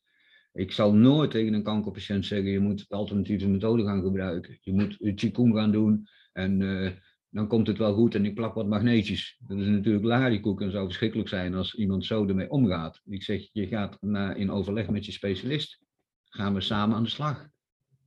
[0.52, 4.58] Ik zal nooit tegen een kankerpatiënt zeggen, je moet alternatieve methoden gaan gebruiken.
[4.60, 6.90] Je moet Qigong gaan doen en eh,
[7.30, 9.38] dan komt het wel goed en ik plak wat magneetjes.
[9.46, 13.00] Dat is natuurlijk larikoek en zou verschrikkelijk zijn als iemand zo ermee omgaat.
[13.04, 15.80] Ik zeg, je gaat na, in overleg met je specialist.
[16.24, 17.48] Gaan we samen aan de slag.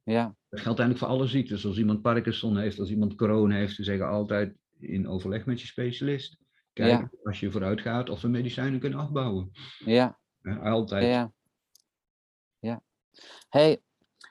[0.03, 1.65] Ja, Dat geldt eigenlijk voor alle ziektes.
[1.65, 5.67] Als iemand Parkinson heeft, als iemand Crohn heeft, ze zeggen altijd, in overleg met je
[5.67, 6.37] specialist.
[6.77, 9.51] Kijken als je vooruit gaat of we medicijnen kunnen afbouwen.
[9.77, 10.17] Ja.
[10.63, 11.03] altijd.
[11.03, 11.31] Ja.
[12.59, 12.81] ja.
[13.49, 13.81] hey,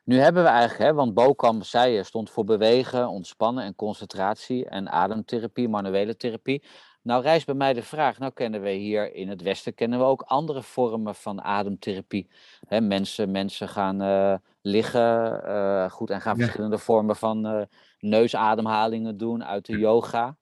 [0.05, 4.69] nu hebben we eigenlijk, hè, want Bokam zei je, stond voor bewegen, ontspannen en concentratie
[4.69, 6.63] en ademtherapie, manuele therapie.
[7.03, 10.05] Nou rijst bij mij de vraag, nou kennen we hier in het Westen kennen we
[10.05, 12.31] ook andere vormen van ademtherapie.
[12.69, 17.63] Hè, mensen, mensen gaan uh, liggen uh, goed, en gaan verschillende vormen van uh,
[17.99, 20.37] neusademhalingen doen uit de yoga.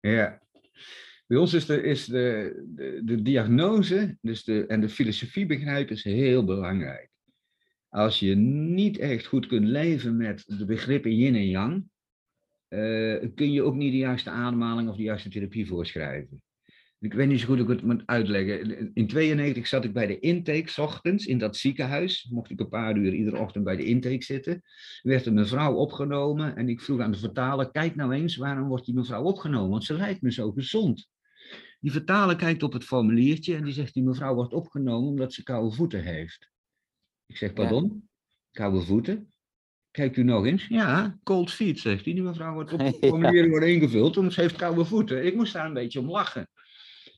[0.00, 0.38] Ja,
[1.26, 6.44] bij ons is de, de, de, diagnose dus de, en de filosofie begrijpen is heel
[6.44, 7.10] belangrijk.
[7.88, 11.84] Als je niet echt goed kunt leven met de begrippen yin en yang,
[12.68, 16.42] uh, kun je ook niet de juiste ademhaling of de juiste therapie voorschrijven.
[16.98, 18.90] Ik weet niet zo goed hoe ik het moet uitleggen.
[18.94, 22.28] In 92 zat ik bij de intake, ochtends, in dat ziekenhuis.
[22.30, 24.52] Mocht ik een paar uur iedere ochtend bij de intake zitten.
[24.52, 24.62] Er
[25.02, 28.84] werd een mevrouw opgenomen en ik vroeg aan de vertaler, kijk nou eens, waarom wordt
[28.84, 29.70] die mevrouw opgenomen?
[29.70, 31.08] Want ze lijkt me zo gezond.
[31.78, 35.42] Die vertaler kijkt op het formuliertje en die zegt, die mevrouw wordt opgenomen omdat ze
[35.42, 36.50] koude voeten heeft.
[37.26, 38.08] Ik zeg, pardon?
[38.50, 39.32] Koude voeten?
[39.90, 40.66] Kijkt u nog eens?
[40.66, 42.14] Ja, cold feet, zegt hij.
[42.14, 45.26] Die mevrouw wordt op het formulier wordt ingevuld, want ze heeft koude voeten.
[45.26, 46.48] Ik moest daar een beetje om lachen.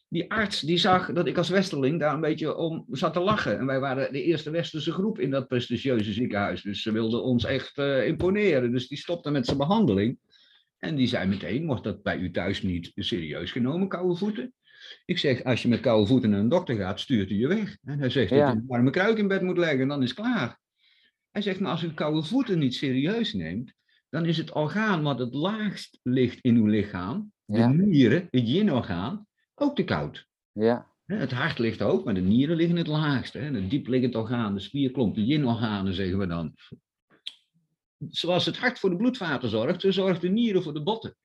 [0.08, 3.58] Die arts die zag dat ik als westerling daar een beetje om zat te lachen.
[3.58, 6.62] En wij waren de eerste westerse groep in dat prestigieuze ziekenhuis.
[6.62, 8.72] Dus ze wilden ons echt uh, imponeren.
[8.72, 10.18] Dus die stopte met zijn behandeling.
[10.78, 14.52] En die zei meteen, wordt dat bij u thuis niet serieus genomen, koude voeten?
[15.04, 17.76] Ik zeg, als je met koude voeten naar een dokter gaat, stuurt hij je weg.
[17.84, 20.10] En hij zegt dat je een warme kruik in bed moet leggen en dan is
[20.10, 20.60] het klaar.
[21.30, 23.74] Hij zegt, maar als u koude voeten niet serieus neemt,
[24.08, 29.26] dan is het orgaan wat het laagst ligt in uw lichaam, de nieren, het yin-orgaan,
[29.54, 30.26] ook te koud.
[30.52, 30.96] Ja.
[31.04, 33.38] Het hart ligt ook, maar de nieren liggen het laagste.
[33.38, 36.54] Het diepliggend orgaan, de spierklomp, de yin-organen zeggen we dan.
[38.08, 41.16] Zoals het hart voor de bloedvaten zorgt, zo zorgt de nieren voor de botten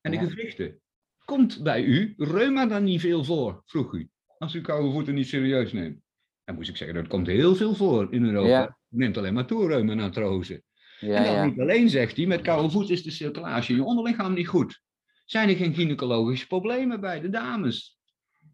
[0.00, 0.80] en de gewrichten.
[1.24, 3.62] Komt bij u reuma dan niet veel voor?
[3.64, 4.10] vroeg u.
[4.38, 6.00] Als u koude voeten niet serieus neemt.
[6.44, 8.48] Dan moest ik zeggen, dat komt heel veel voor in Europa.
[8.48, 8.78] Ja.
[8.88, 11.44] Neemt alleen maar toe reuma en Ja, en dan ja.
[11.44, 14.82] niet alleen zegt hij, met koude voeten is de circulatie in je onderlichaam niet goed.
[15.24, 17.98] Zijn er geen gynaecologische problemen bij de dames?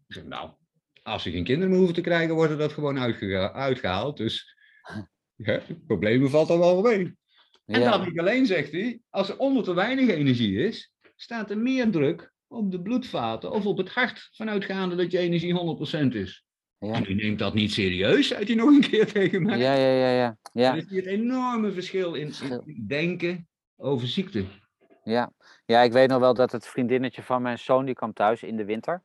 [0.07, 0.51] Ik zeg, nou,
[1.03, 2.99] als ze geen kinderen meer hoeven te krijgen, wordt dat gewoon
[3.53, 4.17] uitgehaald.
[4.17, 4.55] Dus
[5.35, 7.17] ja, problemen valt dan wel mee.
[7.65, 11.57] En dan niet alleen zegt hij, als er onder te weinig energie is, staat er
[11.57, 15.77] meer druk op de bloedvaten of op het hart, vanuitgaande dat je energie
[16.11, 16.45] 100% is.
[16.77, 16.93] Ja.
[16.93, 19.57] En u neemt dat niet serieus, zei hij nog een keer tegen mij.
[19.57, 20.09] Ja, ja, ja.
[20.09, 20.37] ja.
[20.53, 20.71] ja.
[20.71, 22.33] Er is hier een enorme verschil in,
[22.65, 24.45] in denken over ziekte.
[25.03, 25.31] Ja.
[25.65, 28.57] ja, ik weet nog wel dat het vriendinnetje van mijn zoon, die kwam thuis in
[28.57, 29.03] de winter.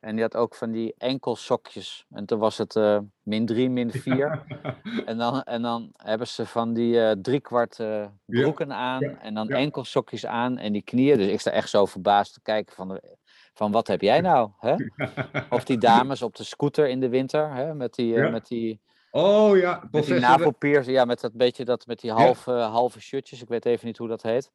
[0.00, 2.06] En die had ook van die enkelsokjes.
[2.10, 4.42] En toen was het uh, min 3, min 4.
[5.06, 9.02] en, dan, en dan hebben ze van die uh, driekwart uh, broeken aan.
[9.02, 11.18] En dan enkelsokjes aan en die knieën.
[11.18, 13.00] Dus ik sta echt zo verbaasd te kijken van,
[13.54, 14.50] van wat heb jij nou?
[14.58, 14.74] Hè?
[15.56, 17.54] Of die dames op de scooter in de winter.
[17.54, 17.74] Hè?
[17.74, 18.18] Met die...
[18.18, 18.80] Met die
[19.12, 23.42] Oh ja, met die navelpiercing, ja, met dat beetje dat met die halve, halve shirtjes.
[23.42, 24.50] Ik weet even niet hoe dat heet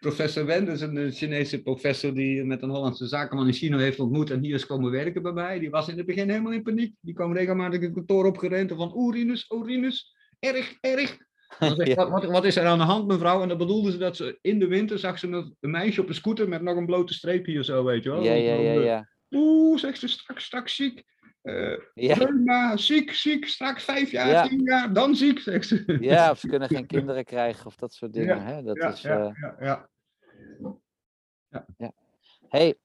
[0.00, 4.00] professor Wen, dat is een Chinese professor die met een Hollandse zakenman in China heeft
[4.00, 5.58] ontmoet en hier is komen werken bij mij.
[5.58, 6.94] Die was in het begin helemaal in paniek.
[7.00, 11.16] Die kwam regelmatig het kantoor opgerend van Urinus, Urinus, erg, erg.
[11.58, 13.42] Wat, wat, is er aan de hand, mevrouw?
[13.42, 16.08] En dan bedoelde ze dat ze in de winter zag ze een, een meisje op
[16.08, 18.22] een scooter met nog een blote streep hier zo, weet je wel.
[18.22, 19.08] Ja, ja, ja, ja.
[19.30, 21.04] Oeh, zegt ze straks, straks ziek.
[21.46, 22.76] Uh, ja.
[22.76, 25.96] ziek, ziek, straks vijf jaar, tien jaar, dan ziek, zegt ze.
[26.00, 28.44] Ja, of ze kunnen geen kinderen krijgen of dat soort dingen.
[28.44, 28.62] hè?
[28.62, 29.30] Dat is, uh...
[29.60, 29.88] ja,
[31.48, 31.92] ja, ja.
[32.48, 32.78] Hey,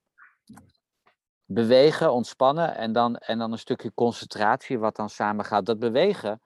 [1.45, 5.65] bewegen, ontspannen en dan, en dan een stukje concentratie wat dan samen gaat.
[5.65, 6.41] Dat bewegen,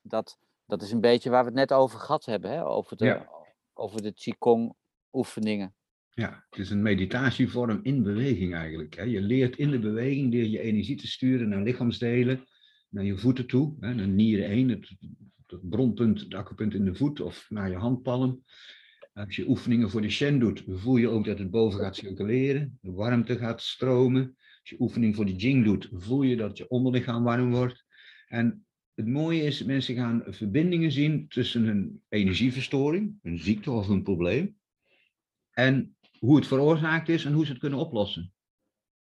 [0.00, 2.64] dat, dat is een beetje waar we het net over gehad hebben, hè?
[2.64, 3.20] Over, de,
[3.74, 4.74] over de Qigong
[5.12, 5.75] oefeningen.
[6.18, 8.96] Ja, het is een meditatievorm in beweging eigenlijk.
[8.96, 9.02] Hè.
[9.02, 12.44] Je leert in de beweging leer je energie te sturen naar lichaamsdelen,
[12.88, 14.90] naar je voeten toe, hè, naar nieren 1, het,
[15.46, 18.42] het bronpunt, het akkerpunt in de voet of naar je handpalm.
[19.12, 22.78] Als je oefeningen voor de Shen doet, voel je ook dat het boven gaat circuleren,
[22.80, 24.36] de warmte gaat stromen.
[24.60, 27.84] Als je oefening voor de Jing doet, voel je dat je onderlichaam warm wordt.
[28.26, 34.02] En het mooie is, mensen gaan verbindingen zien tussen hun energieverstoring, een ziekte of een
[34.02, 34.56] probleem,
[35.56, 38.32] en hoe het veroorzaakt is en hoe ze het kunnen oplossen.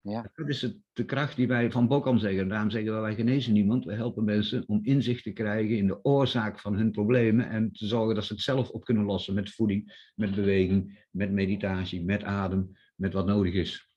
[0.02, 0.32] Ja.
[0.34, 2.48] Dat is het, de kracht die wij van Bokam zeggen.
[2.48, 3.86] Daarom zeggen we, wij genezen niemand.
[3.86, 7.88] We helpen mensen om inzicht te krijgen in de oorzaak van hun problemen en te
[7.88, 12.24] zorgen dat ze het zelf op kunnen lossen met voeding, met beweging, met meditatie, met
[12.24, 13.88] adem, met wat nodig is.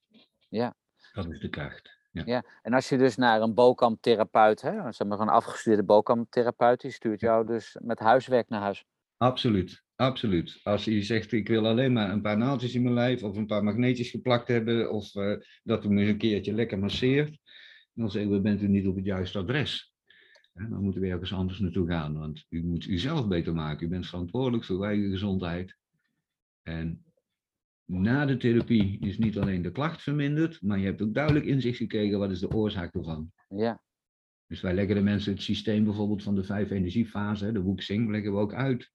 [0.48, 0.74] Ja.
[1.12, 1.96] Dat is de kracht.
[2.10, 2.22] Ja.
[2.26, 2.44] ja.
[2.62, 7.46] En als je dus naar een Bokam-therapeut, zeg maar een afgestudeerde Bokam-therapeut, die stuurt jou
[7.46, 8.84] dus met huiswerk naar huis.
[9.16, 9.86] Absoluut.
[9.98, 10.60] Absoluut.
[10.62, 13.46] Als je zegt, ik wil alleen maar een paar naaldjes in mijn lijf of een
[13.46, 17.38] paar magneetjes geplakt hebben of uh, dat u me een keertje lekker masseert,
[17.92, 19.92] dan zeggen we, bent u niet op het juiste adres.
[20.54, 23.86] En dan moeten we ergens anders naartoe gaan, want u moet uzelf beter maken.
[23.86, 25.76] U bent verantwoordelijk voor uw eigen gezondheid.
[26.62, 27.04] En
[27.84, 31.76] na de therapie is niet alleen de klacht verminderd, maar je hebt ook duidelijk inzicht
[31.76, 33.32] gekregen wat is de oorzaak ervan.
[33.48, 33.82] Ja.
[34.46, 38.32] Dus wij leggen de mensen het systeem bijvoorbeeld van de vijf energiefasen, de Wuxing, leggen
[38.32, 38.90] we ook uit.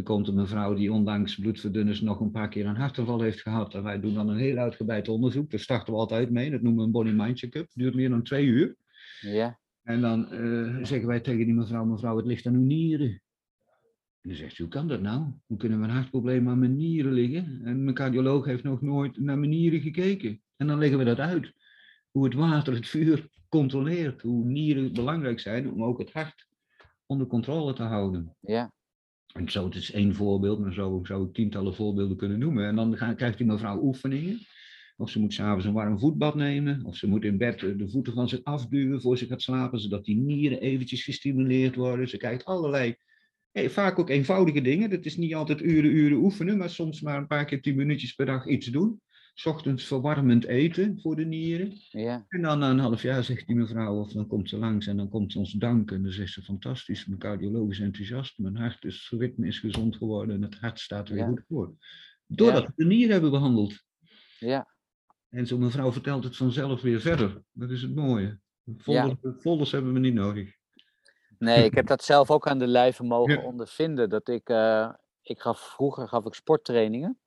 [0.00, 3.74] Er komt een mevrouw die ondanks bloedverdunners nog een paar keer een hartaanval heeft gehad.
[3.74, 5.50] En wij doen dan een heel uitgebreid onderzoek.
[5.50, 6.50] Daar starten we altijd mee.
[6.50, 7.70] Dat noemen we een body-mind check-up.
[7.74, 8.76] Duurt meer dan twee uur.
[9.20, 9.58] Ja.
[9.82, 13.08] En dan uh, zeggen wij tegen die mevrouw, mevrouw, het ligt aan uw nieren.
[14.20, 15.24] En dan zegt ze, hoe kan dat nou?
[15.46, 17.60] Hoe kunnen mijn hartprobleem aan mijn nieren liggen?
[17.64, 20.42] En mijn cardioloog heeft nog nooit naar mijn nieren gekeken.
[20.56, 21.52] En dan leggen we dat uit.
[22.10, 24.22] Hoe het water het vuur controleert.
[24.22, 26.48] Hoe nieren belangrijk zijn om ook het hart
[27.06, 28.36] onder controle te houden.
[28.40, 28.72] Ja.
[29.32, 32.66] En zo, het is één voorbeeld, maar zo zou ik tientallen voorbeelden kunnen noemen.
[32.66, 34.38] En dan krijgt die mevrouw oefeningen.
[34.96, 36.84] Of ze moet s'avonds een warm voetbad nemen.
[36.84, 40.04] Of ze moet in bed de voeten van zich afduwen voor ze gaat slapen, zodat
[40.04, 42.08] die nieren eventjes gestimuleerd worden.
[42.08, 42.94] Ze krijgt allerlei,
[43.52, 44.90] vaak ook eenvoudige dingen.
[44.90, 48.12] Dat is niet altijd uren, uren oefenen, maar soms maar een paar keer tien minuutjes
[48.12, 49.00] per dag iets doen.
[49.34, 51.72] S ochtends verwarmend eten voor de nieren.
[51.90, 52.24] Ja.
[52.28, 54.96] En dan na een half jaar zegt die mevrouw, of dan komt ze langs en
[54.96, 55.96] dan komt ze ons danken.
[55.96, 59.96] En dan zegt ze, fantastisch, mijn cardioloog is enthousiast, mijn hart is, ritme is gezond
[59.96, 61.26] geworden en het hart staat weer Ja.
[61.26, 61.74] goed voor.
[62.26, 63.82] Doordat we de nieren hebben behandeld.
[64.38, 64.68] Ja.
[65.28, 67.42] En zo'n mevrouw vertelt het vanzelf weer verder.
[67.52, 68.38] Dat is het mooie.
[68.78, 70.52] Folders, folders hebben we niet nodig.
[71.38, 74.08] Nee, ik heb dat zelf ook aan de lijve mogen ondervinden.
[74.08, 77.18] Dat ik, eh, ik gaf vroeger gaf ik sporttrainingen.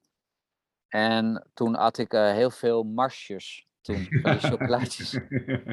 [0.93, 3.67] En toen at ik eh, heel veel marsjes.
[3.81, 5.13] Toen, van die chocolaatjes.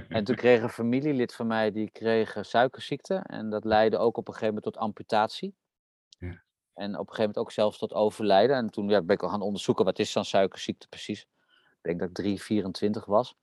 [0.08, 3.14] En toen kreeg een familielid van mij, die kreeg eh, suikerziekte.
[3.14, 5.54] En dat leidde ook op een gegeven moment tot amputatie.
[6.18, 6.42] Ja.
[6.74, 8.56] En op een gegeven moment ook zelfs tot overlijden.
[8.56, 11.20] En toen ja, ben ik al gaan onderzoeken, wat is dan suikerziekte precies?
[11.20, 13.34] Ik denk dat ik 3, 24 was.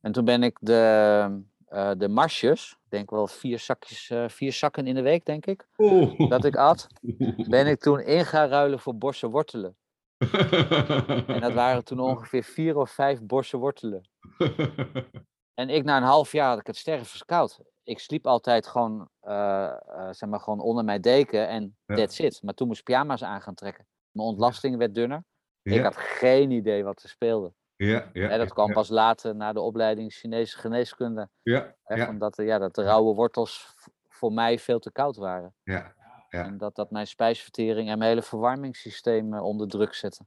[0.00, 4.86] En toen ben ik de, eh, de marsjes, ik denk wel vier, zakjes, vier zakken
[4.86, 6.30] in de week, denk ik, Oh.
[6.30, 6.86] dat ik at.
[7.48, 9.76] Ben ik toen in gaan ruilen voor borse wortelen.
[11.34, 14.08] En dat waren toen ongeveer vier of vijf borse wortelen.
[15.54, 17.60] En ik na een half jaar had ik het stervenskoud.
[17.82, 21.94] Ik sliep altijd gewoon, eh, eh, zeg maar, gewoon onder mijn deken en Ja.
[21.94, 22.42] that's it.
[22.42, 23.86] Maar toen moest ik pyjama's aan gaan trekken.
[24.10, 25.24] Mijn ontlasting werd dunner.
[25.62, 27.52] Ik had geen idee wat er speelde.
[27.76, 31.28] ja, ja, Hè, dat kwam ja, pas later na de opleiding Chinese geneeskunde.
[31.42, 33.74] Ja, Hè, ja, van dat, de- ja, dat de rauwe wortels
[34.08, 35.54] voor mij veel te koud waren.
[35.62, 35.94] ja.
[36.28, 36.44] Ja.
[36.44, 40.24] En dat dat mijn spijsvertering en mijn hele verwarmingssysteem eh, onder druk zette.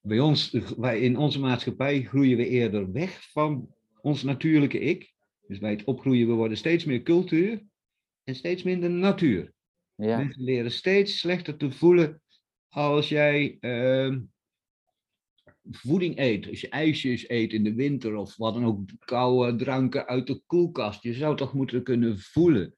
[0.00, 5.12] Bij ons, wij in onze maatschappij groeien we eerder weg van ons natuurlijke ik.
[5.46, 7.62] Dus bij het opgroeien, we worden steeds meer cultuur
[8.24, 9.52] en steeds minder natuur.
[9.94, 12.22] Ja, Mensen leren steeds slechter te voelen
[12.68, 14.20] als jij ehm,
[15.70, 16.48] voeding eet.
[16.48, 20.42] Als je ijsjes eet in de winter of wat dan ook, koude dranken uit de
[20.46, 21.02] koelkast.
[21.02, 22.74] Je zou toch moeten kunnen voelen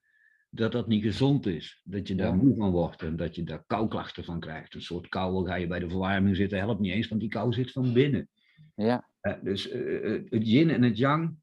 [0.55, 1.81] dat dat niet gezond is.
[1.85, 2.35] Dat je daar Ja.
[2.43, 4.75] moe van wordt en dat je daar kouklachten van krijgt.
[4.75, 7.53] Een soort kou, ga je bij de verwarming zitten, helpt niet eens, want die kou
[7.53, 8.29] zit van binnen.
[8.75, 11.35] ja, Eh, dus eh, eh, het yin en het yang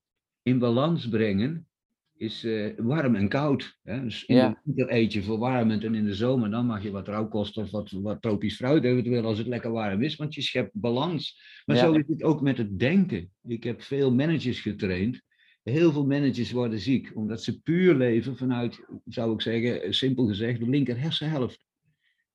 [0.42, 1.68] in balans brengen
[2.14, 2.44] is
[2.78, 3.78] warm en koud.
[3.84, 4.02] Hè?
[4.04, 4.50] Dus in Ja.
[4.50, 7.72] de winter eet je verwarmend en in de zomer dan mag je wat rauwkost of
[7.72, 11.42] wat, wat tropisch fruit eventueel als het lekker warm is, want je schept balans.
[11.66, 11.82] Maar Ja.
[11.82, 13.32] zo is het ook met het denken.
[13.48, 15.22] Ik heb veel managers getraind.
[15.70, 20.28] Heel veel managers worden ziek omdat ze puur leven vanuit, zou ik zeggen, eh, simpel
[20.28, 21.66] gezegd, de linker hersenhelft.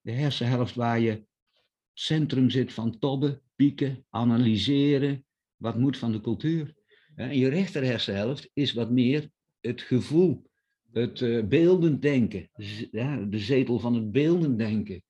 [0.01, 1.27] De hersenhelft waar je het
[1.93, 5.25] centrum zit van tobben, pieken, analyseren,
[5.57, 6.75] wat moet van de cultuur.
[7.15, 10.51] En je rechter hersenhelft is wat meer het gevoel,
[10.93, 12.51] het eh, beeldend denken,
[13.31, 15.03] de zetel van het beeldend denken.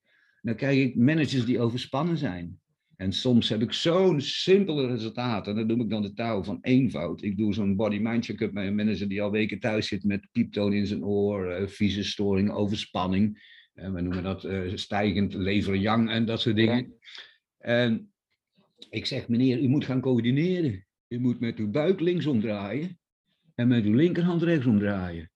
[0.43, 2.61] Dan krijg ik managers die overspannen zijn.
[3.05, 5.53] En soms heb ik zo'n simpele resultaten.
[5.53, 7.23] En dat noem ik dan de touw van eenvoud.
[7.23, 10.73] Ik doe zo'n body-mind check-up met een manager die al weken thuis zit met pieptoon
[10.73, 13.43] in zijn oor, eh vieze storing, overspanning.
[13.75, 16.95] Eh, we noemen dat eh, stijgend lever-yang en dat soort dingen.
[17.59, 18.13] En
[18.91, 20.87] ik zeg, meneer, u moet gaan coördineren.
[21.09, 22.99] U moet met uw buik linksom draaien
[23.55, 25.31] en met uw linkerhand rechtsom draaien.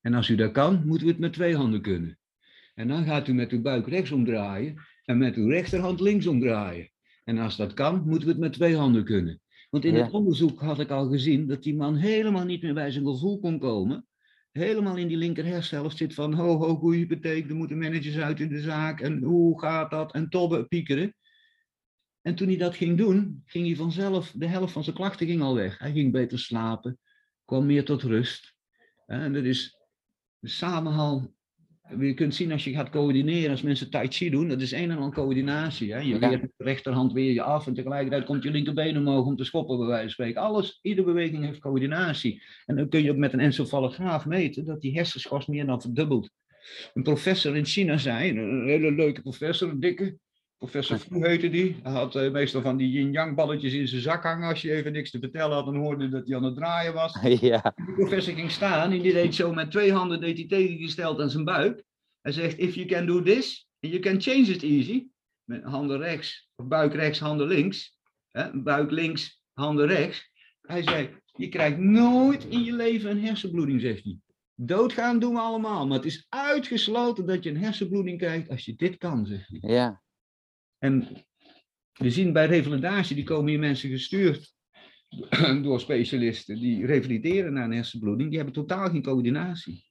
[0.00, 2.18] En als u dat kan, moeten we het met twee handen kunnen.
[2.74, 6.90] En dan gaat u met uw buik rechtsom draaien en met uw rechterhand linksom draaien.
[7.30, 9.40] En als dat kan, moeten we het met twee handen kunnen.
[9.70, 10.02] Want in Ja.
[10.04, 13.38] het onderzoek had ik al gezien dat die man helemaal niet meer bij zijn gevoel
[13.38, 14.06] kon komen.
[14.52, 18.40] Helemaal in die linker hersenhelft zit van ho ho goeie betekent, er moeten managers uit
[18.40, 21.14] in de zaak en hoe gaat dat en tobben, piekeren.
[22.22, 25.42] En toen hij dat ging doen, ging hij vanzelf, de helft van zijn klachten ging
[25.42, 25.78] al weg.
[25.78, 26.98] Hij ging beter slapen,
[27.44, 28.54] kwam meer tot rust.
[29.06, 29.76] En dat is
[30.38, 31.32] de samenhang
[31.98, 34.90] je kunt zien als je gaat coördineren, als mensen tai chi doen, dat is een
[34.90, 35.92] en ander coördinatie.
[35.92, 35.98] Hè?
[35.98, 36.28] Je Ja.
[36.28, 39.78] weert de rechterhand weer je af en tegelijkertijd komt je linkerbeen omhoog om te schoppen,
[39.78, 40.42] bij wijze van spreken.
[40.42, 42.42] Alles, iedere beweging heeft coördinatie.
[42.66, 46.30] En dan kun je ook met een encefalograaf meten dat die hersenschors meer dan verdubbelt.
[46.94, 50.18] Een professor in China zei, een hele leuke professor, een dikke,
[50.60, 51.76] professor Fu heette die.
[51.82, 54.48] Hij had eh, meestal van die yin-yang balletjes in zijn zak hangen.
[54.48, 57.20] Als je even niks te vertellen had, dan hoorde dat hij aan het draaien was.
[57.40, 61.20] ja, Die professor ging staan en die deed zo met twee handen deed hij tegengesteld
[61.20, 61.82] aan zijn buik.
[62.20, 65.06] Hij zegt, if you can do this, you can change it easy.
[65.44, 67.98] Met handen rechts, of buik rechts, handen links.
[68.30, 70.30] Hè, buik links, handen rechts.
[70.60, 74.18] Hij zei, je krijgt nooit in je leven een hersenbloeding, zegt hij.
[74.54, 78.74] Doodgaan doen we allemaal, maar het is uitgesloten dat je een hersenbloeding krijgt als je
[78.76, 79.70] dit kan, zegt hij.
[79.70, 80.02] ja,
[80.80, 81.08] En
[81.92, 84.54] we zien bij revalidatie, die komen hier mensen gestuurd
[85.62, 89.88] door specialisten die revalideren na een hersenbloeding, die hebben totaal geen coördinatie.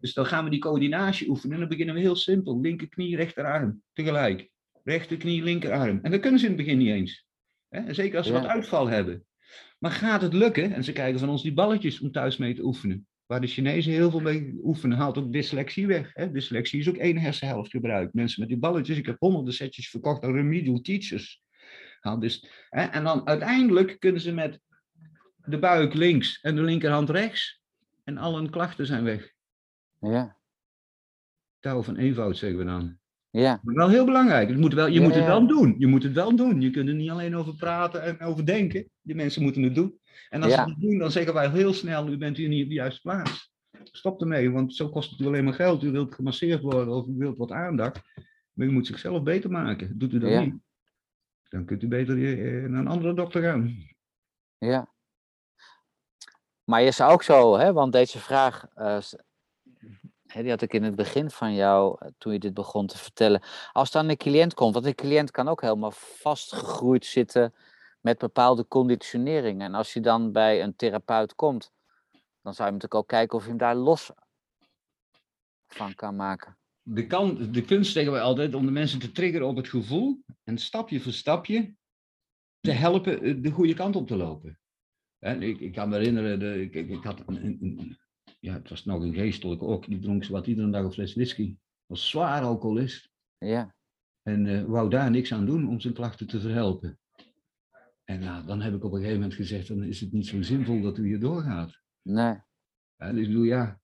[0.00, 2.60] Dus dan gaan we die coördinatie oefenen en dan beginnen we heel simpel.
[2.60, 4.50] Linkerknie, rechterarm, tegelijk.
[4.84, 5.98] Rechterknie, linkerarm.
[6.02, 7.26] En dat kunnen ze in het begin niet eens.
[7.68, 7.94] Hè?
[7.94, 8.40] Zeker als ze Ja.
[8.40, 9.26] wat uitval hebben.
[9.78, 10.72] Maar gaat het lukken?
[10.72, 13.06] En ze krijgen van ons die balletjes om thuis mee te oefenen.
[13.26, 16.10] Waar de Chinezen heel veel mee oefenen, haalt ook dyslexie weg.
[16.14, 16.30] Hè?
[16.30, 18.14] Dyslexie is ook één hersenhelft gebruikt.
[18.14, 21.42] Mensen met die balletjes, ik heb honderden setjes verkocht aan remedial teachers.
[22.00, 22.82] Haal dus, hè?
[22.82, 24.60] En dan uiteindelijk kunnen ze met
[25.36, 27.62] de buik links en de linkerhand rechts.
[28.04, 29.32] En al hun klachten zijn weg.
[30.00, 30.38] ja,
[31.60, 32.98] Touw van eenvoud zeggen we dan.
[33.40, 34.56] Ja, Maar wel heel belangrijk.
[34.56, 35.74] Moet wel, je Ja, moet het wel doen.
[35.78, 36.60] Je moet het wel doen.
[36.60, 38.90] Je kunt er niet alleen over praten en over denken.
[39.00, 39.98] Die mensen moeten het doen.
[40.28, 42.68] En als ze het doen, dan zeggen wij heel snel, u bent hier niet op
[42.68, 43.52] de juiste plaats.
[43.82, 45.82] Stop ermee, want zo kost het u alleen maar geld.
[45.82, 48.00] U wilt gemasseerd worden of u wilt wat aandacht.
[48.52, 49.98] Maar u moet zichzelf beter maken.
[49.98, 50.54] Doet u dat niet?
[51.48, 53.76] Dan kunt u beter eh, naar een andere dokter gaan.
[54.58, 54.92] ja.
[56.64, 58.98] Maar je zou ook zo, hè, want deze vraag, eh,
[60.34, 62.98] hè, die had ik in het begin van jou, eh, toen je dit begon te
[62.98, 63.42] vertellen.
[63.72, 67.54] Als dan een cliënt komt, want een cliënt kan ook helemaal vastgegroeid zitten
[68.00, 69.66] met bepaalde conditioneringen.
[69.66, 71.72] En als je dan bij een therapeut komt,
[72.42, 74.10] dan zou je natuurlijk ook kijken of je hem daar los
[75.66, 76.56] van kan maken.
[76.82, 80.22] de, kan, de kunst zeggen we altijd om de mensen te triggeren op het gevoel
[80.44, 81.74] en stapje voor stapje
[82.60, 84.58] te helpen eh, de goede kant op te lopen.
[85.18, 87.98] En ik, ik kan me herinneren, de, ik, ik, had een- een-
[88.44, 91.56] ja, het was nog een geestelijke ook, die dronk wat iedere dag een fles whisky.
[91.86, 93.74] Was zwaar alcoholist Ja,
[94.22, 96.98] en eh, wou daar niks aan doen om zijn klachten te verhelpen.
[98.04, 100.42] En nou, dan heb ik op een gegeven moment gezegd, dan is het niet zo
[100.42, 101.80] zinvol dat u hier doorgaat.
[102.02, 102.36] nee.
[102.96, 103.80] Ja, dus ik bedoel, ja,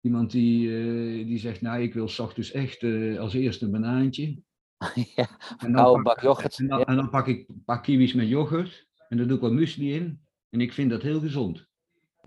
[0.00, 3.70] iemand die, eh, die zegt, nou, ik wil 's ochtends echt eh, als eerste een
[3.70, 4.42] banaantje.
[5.16, 6.58] ja, En koude pak, bak yoghurt.
[6.58, 9.36] en dan, Ja, en dan pak ik een paar kiwis met yoghurt en daar doe
[9.36, 10.20] ik wat muesli in.
[10.48, 11.67] En ik vind dat heel gezond.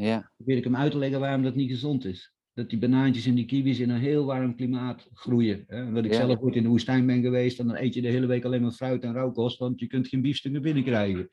[0.04, 2.34] Ja, weet ik hem uit te leggen waarom dat niet gezond is.
[2.54, 5.64] Dat die banaantjes en die kiwis in een heel warm klimaat groeien.
[5.68, 5.84] Hè?
[5.84, 6.18] Omdat ik Ja.
[6.18, 8.62] zelf ooit in de woestijn ben geweest, en dan eet je de hele week alleen
[8.62, 11.30] maar fruit en rauwkost, want je kunt geen biefstukken binnenkrijgen.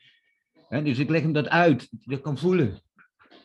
[0.68, 0.82] Hè?
[0.82, 2.80] Dus ik leg hem dat uit, dat hij dat kan voelen.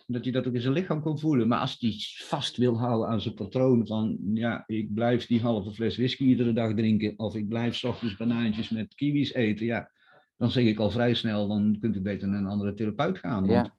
[0.08, 1.48] Dat hij dat ook in zijn lichaam kan voelen.
[1.48, 1.94] Maar als hij
[2.28, 6.54] vast wil houden aan zijn patroon van, ja, ik blijf die halve fles whisky iedere
[6.54, 9.92] dag drinken, of ik blijf 's ochtends banaantjes met kiwis eten, ja,
[10.38, 13.48] dan zeg ik al vrij snel, dan kunt u beter naar een andere therapeut gaan.
[13.48, 13.72] Want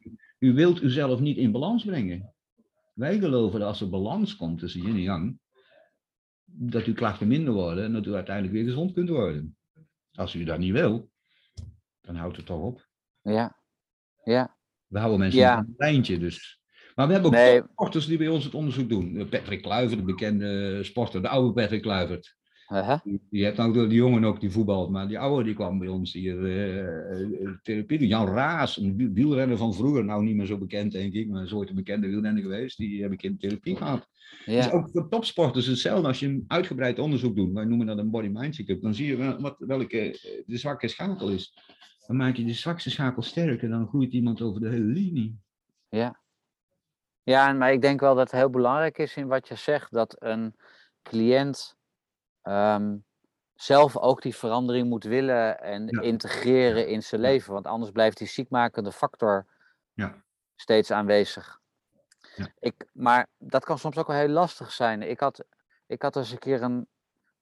[0.44, 2.34] u wilt uzelf niet in balans brengen.
[2.94, 5.38] Wij geloven dat als er balans komt tussen yin en yang,
[6.44, 9.56] dat uw klachten minder worden en dat u uiteindelijk weer gezond kunt worden.
[10.12, 11.10] Als u dat niet wil,
[12.00, 12.88] dan houdt het toch op.
[13.22, 13.62] ja,
[14.24, 15.58] ja, We houden mensen Ja.
[15.58, 16.18] het lijntje.
[16.18, 16.60] Dus.
[16.94, 17.62] Maar we hebben ook Nee.
[17.72, 19.28] sporters die bij ons het onderzoek doen.
[19.28, 22.36] Patrick Kluivert, de bekende sporter, de oude Patrick Kluivert.
[22.66, 23.02] Aha.
[23.30, 26.12] Je hebt ook de jongen ook die voetbalt, maar die oude die kwam bij ons
[26.12, 28.08] hier eh, eh, therapie doen.
[28.08, 31.42] Jan Raas, een wiel- wielrenner van vroeger, nou niet meer zo bekend denk ik, maar
[31.42, 32.76] is ooit een bekende wielrenner geweest.
[32.78, 34.08] Die heb ik in therapie gehad.
[34.44, 36.06] Dus ja, ook voor topsporters hetzelfde.
[36.06, 39.16] Als je een uitgebreid onderzoek doet, wij noemen dat een body-mind check-up, dan zie je
[39.16, 41.54] wel wat, welke eh, de zwakke schakel is.
[42.06, 45.38] Dan maak je de zwakste schakel sterker, dan groeit iemand over de hele linie.
[45.88, 46.22] ja.
[47.22, 50.16] Ja, maar ik denk wel dat het heel belangrijk is in wat je zegt, dat
[50.22, 50.54] een
[51.02, 51.76] cliënt
[52.44, 52.96] ehm,
[53.54, 56.00] zelf ook die verandering moet willen en Ja.
[56.00, 59.46] integreren in zijn leven, want anders blijft die ziekmakende factor
[59.92, 60.22] Ja.
[60.56, 61.60] steeds aanwezig.
[62.34, 62.52] Ja.
[62.58, 65.02] Ik, maar dat kan soms ook wel heel lastig zijn.
[65.02, 65.44] Ik had,
[65.86, 66.86] ik had eens een keer een,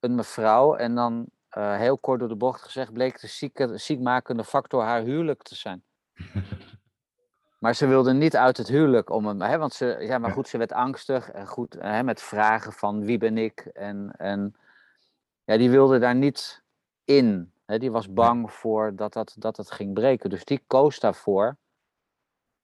[0.01, 4.45] een mevrouw en dan eh, heel kort door de bocht gezegd, bleek de zieke, ziekmakende
[4.45, 5.85] factor haar huwelijk te zijn.
[7.63, 10.49] Maar ze wilde niet uit het huwelijk om hem, hè, want ze, ja, maar goed,
[10.49, 14.55] ze werd angstig en goed, hè, met vragen van wie ben ik en, en
[15.53, 16.63] ja, die wilde daar niet
[17.05, 17.53] in.
[17.65, 20.31] Hè, die was bang voor dat, dat, dat het ging breken.
[20.31, 21.57] Dus die koos daarvoor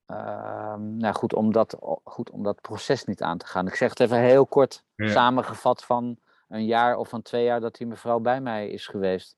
[0.09, 3.67] Ehm, nou goed om, dat, goed, om dat proces niet aan te gaan.
[3.67, 6.19] Ik zeg het even heel kort samengevat van
[6.49, 9.37] een jaar of van twee jaar dat die mevrouw bij mij is geweest.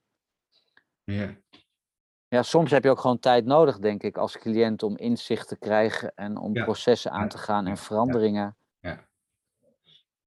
[1.04, 1.36] Ja.
[2.28, 5.56] Ja, soms heb je ook gewoon tijd nodig, denk ik, als cliënt om inzicht te
[5.56, 8.56] krijgen en om processen aan te gaan en veranderingen.
[8.80, 9.08] Ja,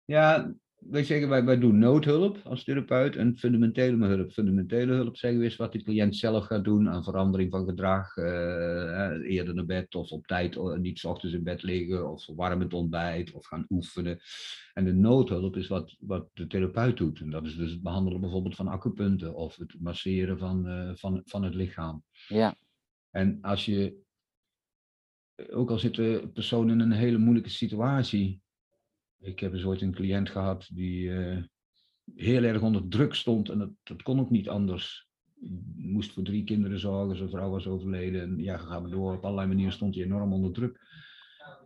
[0.06, 0.54] ja
[0.90, 4.32] wij zeggen, wij, wij doen noodhulp als therapeut en fundamentele hulp.
[4.32, 8.18] Fundamentele hulp zeggen we is wat de cliënt zelf gaat doen aan verandering van gedrag.
[8.18, 8.26] Uh,
[9.24, 13.32] eerder naar bed of op tijd uh, niet ochtends in bed liggen of verwarmend ontbijt
[13.32, 14.20] of gaan oefenen.
[14.74, 17.20] En de noodhulp is wat, wat de therapeut doet.
[17.20, 21.22] En dat is dus het behandelen bijvoorbeeld van acupunten of het masseren van, uh, van,
[21.26, 22.04] van het lichaam.
[22.28, 22.56] Ja.
[23.10, 24.02] En als je,
[25.50, 28.43] ook al zit de persoon in een hele moeilijke situatie,
[29.24, 31.44] ik heb eens ooit een cliënt gehad die uh,
[32.16, 35.08] heel erg onder druk stond en dat, dat kon ook niet anders.
[35.76, 39.14] Moest voor drie kinderen zorgen, zijn vrouw was overleden en ja, gaan we door.
[39.14, 40.80] Op allerlei manieren stond hij enorm onder druk.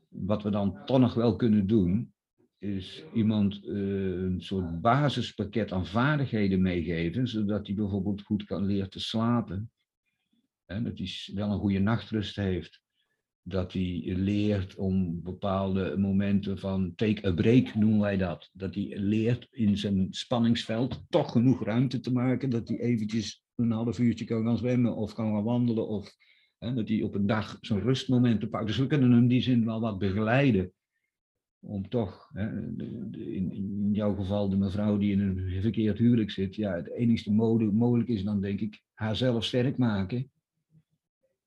[0.10, 2.14] Wat we dan toch nog wel kunnen doen,
[2.60, 8.90] is iemand uh, een soort basispakket aan vaardigheden meegeven, zodat hij bijvoorbeeld goed kan leren
[8.90, 9.72] te slapen.
[10.66, 12.82] En dat hij wel een goede nachtrust heeft
[13.48, 18.50] dat hij leert om bepaalde momenten van take a break noemen wij dat.
[18.54, 23.72] Dat hij leert in zijn spanningsveld toch genoeg ruimte te maken dat hij eventjes een
[23.72, 26.16] half uurtje kan gaan zwemmen of kan gaan wandelen of
[26.58, 28.68] hè, dat hij op een dag zo'n rustmomenten pakt.
[28.68, 30.72] Dus we kunnen hem in die zin wel wat begeleiden
[31.60, 32.62] om toch, hè,
[33.12, 37.32] in, in, jouw geval de mevrouw die in een verkeerd huwelijk zit, ja, het enigste
[37.32, 40.32] mogelijk is dan denk ik haarzelf sterk maken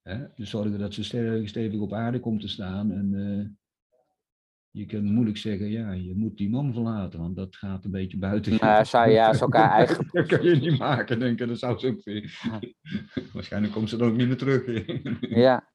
[0.03, 0.26] Hè?
[0.34, 1.03] Dus zorgen dat ze
[1.44, 2.92] stevig op aarde komt te staan.
[2.92, 3.46] En uh,
[4.70, 8.18] je kunt moeilijk zeggen, ja, je moet die man verlaten, want dat gaat een beetje
[8.18, 8.57] buiten.
[8.61, 10.09] Nou, zou, ja, elkaar eigen.
[10.12, 11.48] dat kan je niet maken, denk ik.
[11.48, 12.03] Dat zou ze ook
[13.32, 14.84] Waarschijnlijk komt ze dan ook niet meer terug.
[15.44, 15.68] ja.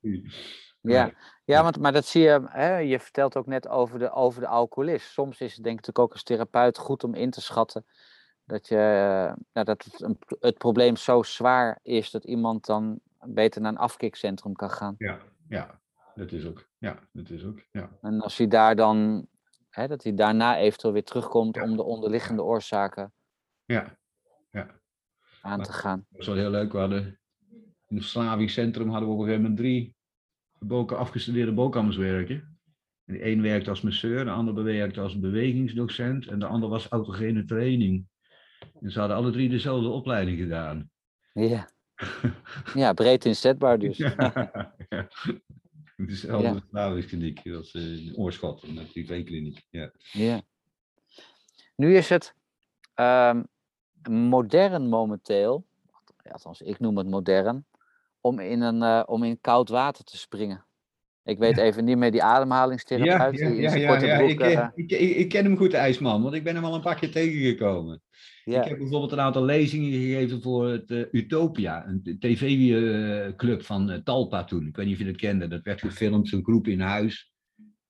[0.82, 1.13] Ja,
[1.45, 4.47] ja want, maar dat zie je, hè, je vertelt ook net over de, over de
[4.47, 5.11] alcoholist.
[5.11, 7.86] Soms is het denk ik ook als therapeut goed om in te schatten
[8.45, 8.76] dat, je,
[9.53, 13.78] nou, dat het, een, het probleem zo zwaar is dat iemand dan beter naar een
[13.78, 14.95] afkikcentrum kan gaan.
[14.97, 15.82] Ja, ja,
[16.15, 16.67] dat is ook.
[16.78, 17.59] Ja, dat is ook.
[17.71, 17.97] Ja.
[18.01, 19.28] En als hij daar dan,
[19.69, 23.13] hè, dat hij daarna eventueel weer terugkomt om de onderliggende oorzaken
[23.65, 23.97] ja.
[24.51, 24.82] Ja.
[25.41, 26.05] aan te gaan.
[26.09, 26.71] Dat was wel heel leuk.
[26.71, 27.19] We hadden
[27.88, 29.95] in het verslavingscentrum hadden we op een gegeven moment drie
[30.59, 32.59] boken, afgestudeerde bokammers werken.
[33.05, 36.88] En de een werkte als masseur, de ander werkte als bewegingsdocent en de ander was
[36.88, 38.07] autogene training.
[38.82, 40.89] En ze hadden alle drie dezelfde opleiding gedaan.
[41.34, 41.69] Ja.
[42.73, 43.97] Ja, breed inzetbaar dus.
[44.87, 45.11] Ja,
[45.95, 46.53] Dezelfde ja.
[46.53, 49.65] verslavingskliniek als uh, Oorschot, een privékliniek.
[49.69, 49.91] Ja.
[50.11, 50.41] ja.
[51.75, 52.35] Nu is het
[52.95, 53.47] um,
[54.09, 55.65] modern momenteel,
[56.31, 57.65] althans ik noem het modern,
[58.21, 60.64] om in, een, uh, om in koud water te springen.
[61.26, 63.39] Ik weet even niet meer die ademhalingstherapeut.
[63.39, 64.67] Ja, ja, ja, ja, ik, uh...
[64.76, 66.99] ik, ik, ik, ken hem goed, de IJsman, want ik ben hem al een paar
[66.99, 68.01] keer tegengekomen.
[68.43, 68.61] Ja.
[68.61, 73.97] Ik heb bijvoorbeeld een aantal lezingen gegeven voor het uh, Utopia, een tv-club van uh,
[73.97, 74.67] Talpa toen.
[74.67, 75.47] Ik weet niet of je dat kende.
[75.47, 77.34] Dat werd gefilmd, zo'n groep in huis.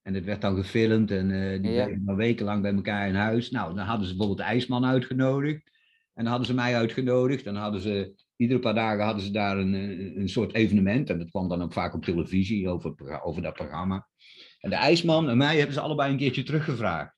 [0.02, 1.86] En dat werd dan gefilmd en uh, die ja.
[1.86, 3.52] bleven wekenlang bij elkaar in huis.
[3.52, 5.72] Nou, dan hadden ze bijvoorbeeld de IJsman uitgenodigd.
[6.14, 7.44] En dan hadden ze mij uitgenodigd.
[7.44, 9.74] Dan hadden ze, iedere paar dagen hadden ze daar een,
[10.20, 11.10] een soort evenement.
[11.10, 14.08] En dat kwam dan ook vaak op televisie over, over dat programma.
[14.60, 17.14] En de IJsman en mij hebben ze allebei een keertje teruggevraagd.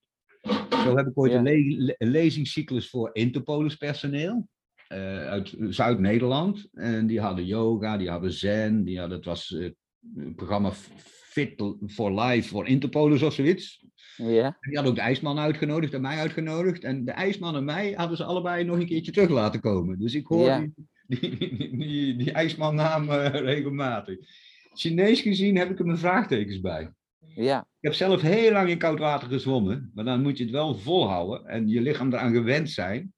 [0.70, 4.48] Zo heb ik ooit een, le lezingscyclus voor Interpolis personeel.
[4.94, 6.68] Uh, uit Zuid-Nederland.
[6.74, 9.70] En die hadden yoga, die hadden zen, die hadden, het was uh,
[10.16, 13.86] een programma Fit for Life voor Interpolis of zoiets.
[14.16, 14.58] Ja.
[14.60, 16.84] Die hadden ook de IJsman uitgenodigd en mij uitgenodigd.
[16.84, 20.00] En de IJsman en mij hadden ze allebei nog een keertje terug laten komen.
[20.00, 20.68] Dus ik hoor ja.
[21.08, 24.18] Die, die, die, die, IJsman naam uh, regelmatig.
[24.74, 26.92] Chinees gezien heb ik er mijn vraagtekens bij.
[27.36, 27.60] Ja.
[27.60, 30.78] Ik heb zelf heel lang in koud water gezwommen, maar dan moet je het wel
[30.78, 33.14] volhouden en je lichaam eraan gewend zijn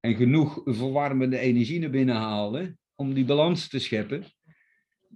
[0.00, 4.24] en genoeg verwarmende energie naar binnen halen om die balans te scheppen.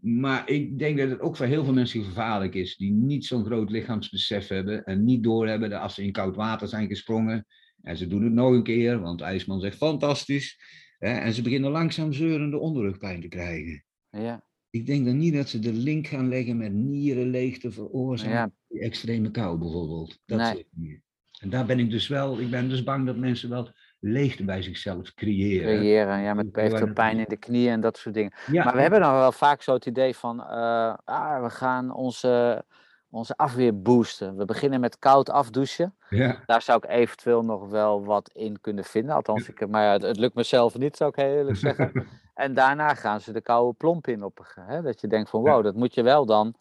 [0.00, 3.44] Maar ik denk dat het ook voor heel veel mensen gevaarlijk is die niet zo'n
[3.44, 7.46] groot lichaamsbesef hebben en niet doorhebben dat als ze in koud water zijn gesprongen
[7.82, 10.58] en ze doen het nog een keer, want IJsman zegt fantastisch,
[11.02, 13.84] en ze beginnen langzaam zeurende onderrugpijn te krijgen.
[14.10, 14.44] Ja.
[14.70, 18.34] Ik denk dan niet dat ze de link gaan leggen met nierenleegte veroorzaken.
[18.34, 18.50] Ja.
[18.68, 20.18] Die extreme kou bijvoorbeeld.
[20.24, 20.66] Dat nee.
[20.70, 21.00] niet.
[21.40, 24.62] En daar ben ik dus wel, ik ben dus bang dat mensen wel leegte bij
[24.62, 25.76] zichzelf creëren.
[25.76, 28.32] Creëren, ja, met eventueel pijn in de knieën en dat soort dingen.
[28.50, 28.64] Ja.
[28.64, 32.64] Maar we hebben dan wel vaak zo het idee van, uh, ah, we gaan onze,
[33.12, 34.36] onze afweer boosten.
[34.36, 35.96] We beginnen met koud afdouchen.
[36.08, 36.42] Ja.
[36.46, 39.14] Daar zou ik eventueel nog wel wat in kunnen vinden.
[39.14, 42.06] Althans, ik, maar ja, het, het lukt mezelf niet, zou ik heel eerlijk zeggen.
[42.34, 44.52] En daarna gaan ze de koude plomp in op.
[44.60, 44.82] Hè?
[44.82, 46.54] Dat je denkt van wow, dat moet je wel dan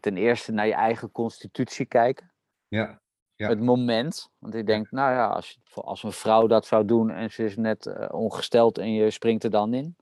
[0.00, 2.30] ten eerste naar je eigen constitutie kijken.
[2.68, 3.00] Ja.
[3.34, 3.48] Ja.
[3.48, 4.30] Het moment.
[4.38, 7.56] Want ik denk, nou ja, als, als een vrouw dat zou doen en ze is
[7.56, 9.96] net eh, ongesteld en je springt er dan in.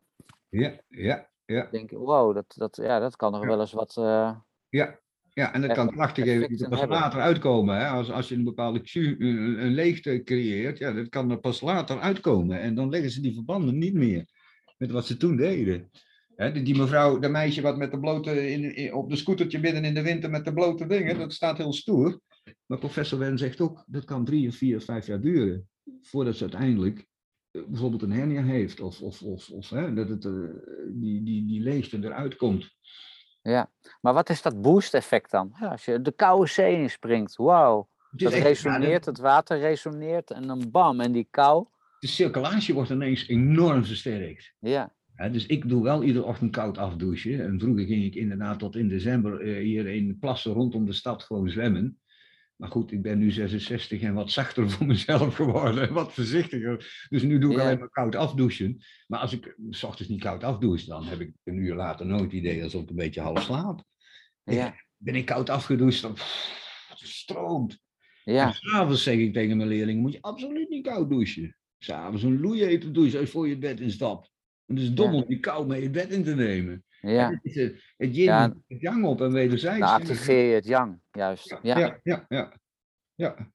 [0.49, 3.97] Ja, ja, ja, denk ik, wow, dat, dat, ja, dat kan nog wel eens wat.
[3.97, 4.37] eh,
[4.69, 4.99] ja.
[5.41, 7.77] Ja, en dat kan krachtig even pas later uitkomen.
[7.77, 7.87] Hè?
[7.87, 11.61] Als, als je een bepaalde Q, een, een leegte creëert, ja, dat kan er pas
[11.61, 12.61] later uitkomen.
[12.61, 14.25] En dan leggen ze die verbanden niet meer
[14.79, 15.91] met wat ze toen deden.
[16.37, 19.59] Hè, die, die mevrouw, dat meisje wat met de blote, in, in- op de scootertje
[19.59, 22.21] midden in de winter met de blote dingen, dat staat heel stoer.
[22.67, 25.69] Maar professor Wen zegt ook, dat kan drie of vier of vijf jaar duren.
[26.03, 27.07] Voordat ze uiteindelijk
[27.51, 28.81] eh, bijvoorbeeld een hernia heeft.
[28.81, 30.33] Of, of, of, of hè, dat het, eh,
[30.89, 32.71] die, die, die leegte eruit komt.
[34.01, 35.53] Maar wat is dat boost-effect dan?
[35.61, 37.89] Ja, als je de koude zee inspringt, wauw.
[38.11, 41.67] Dat ja, resoneert, het water resoneert en dan bam, en die kou.
[41.99, 44.53] de circulatie wordt ineens enorm versterkt.
[44.59, 44.93] Ja,
[45.29, 47.45] dus ik doe wel iedere ochtend koud afdouchen.
[47.45, 51.23] En vroeger ging ik inderdaad tot in december eh, hier in plassen rondom de stad
[51.23, 52.00] gewoon zwemmen.
[52.61, 55.89] Maar goed, ik ben nu 66 en wat zachter voor mezelf geworden.
[55.89, 57.07] En wat voorzichtiger.
[57.09, 57.63] Dus nu doe ik Ja.
[57.65, 58.83] alleen maar koud afdouchen.
[59.07, 62.23] Maar als ik s ochtends niet koud afdouche, dan heb ik een uur later nooit
[62.23, 63.85] het idee alsof ik een beetje half slaap.
[64.45, 67.81] ja, Ben ik koud afgedoucht, dan pff, stroomt.
[68.25, 71.57] ja, s'avonds zeg ik tegen mijn leerlingen, moet je absoluut niet koud douchen.
[71.79, 74.31] S'avonds een loeihete douche als je voor je bed instapt.
[74.67, 75.17] En het is dom Ja.
[75.21, 76.85] om die kou mee je bed in te nemen.
[77.01, 77.31] Ja.
[77.31, 78.55] Het is eh, het yin, Ja.
[78.69, 79.79] het yang op en wederzijds.
[79.79, 81.49] Dan activeer je het yang, juist.
[81.49, 82.53] Ja, Ja, ja, ja, ja.
[83.15, 83.53] ja.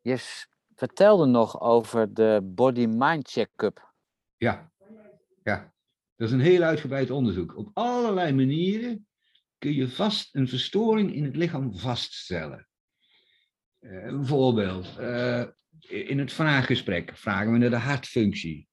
[0.00, 0.44] Je
[0.74, 3.92] vertelde nog over de body-mind check-up.
[4.36, 4.72] Ja,
[5.42, 5.74] ja.
[6.16, 7.56] Dat is een heel uitgebreid onderzoek.
[7.56, 9.06] Op allerlei manieren
[9.58, 12.68] kun je vast een verstoring in het lichaam vaststellen.
[13.78, 14.98] Eh, een voorbeeld.
[15.88, 18.68] Eh, in het vraaggesprek vragen we naar de hartfunctie.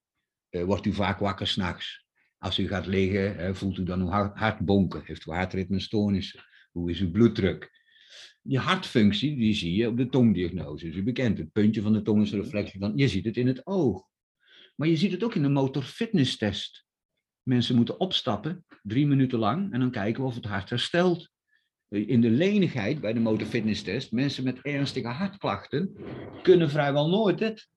[0.49, 2.05] Eh, wordt u vaak wakker s'nachts?
[2.37, 5.01] Als u gaat liggen, voelt u dan uw hart, bonken?
[5.05, 6.43] Heeft u hartritmestoornissen?
[6.71, 7.83] Hoe is uw bloeddruk?
[8.41, 10.85] Die hartfunctie, die zie je op de tongdiagnose.
[10.85, 13.47] Dus u bekent het puntje van de tong is een reflectie je ziet het in
[13.47, 14.07] het oog.
[14.75, 16.85] Maar je ziet het ook in de motorfitnesstest.
[17.43, 21.31] Mensen moeten opstappen, drie minuten lang, en dan kijken we of het hart herstelt.
[21.89, 25.95] In de lenigheid bij de motorfitnesstest, mensen met ernstige hartklachten
[26.41, 27.67] kunnen vrijwel nooit dit.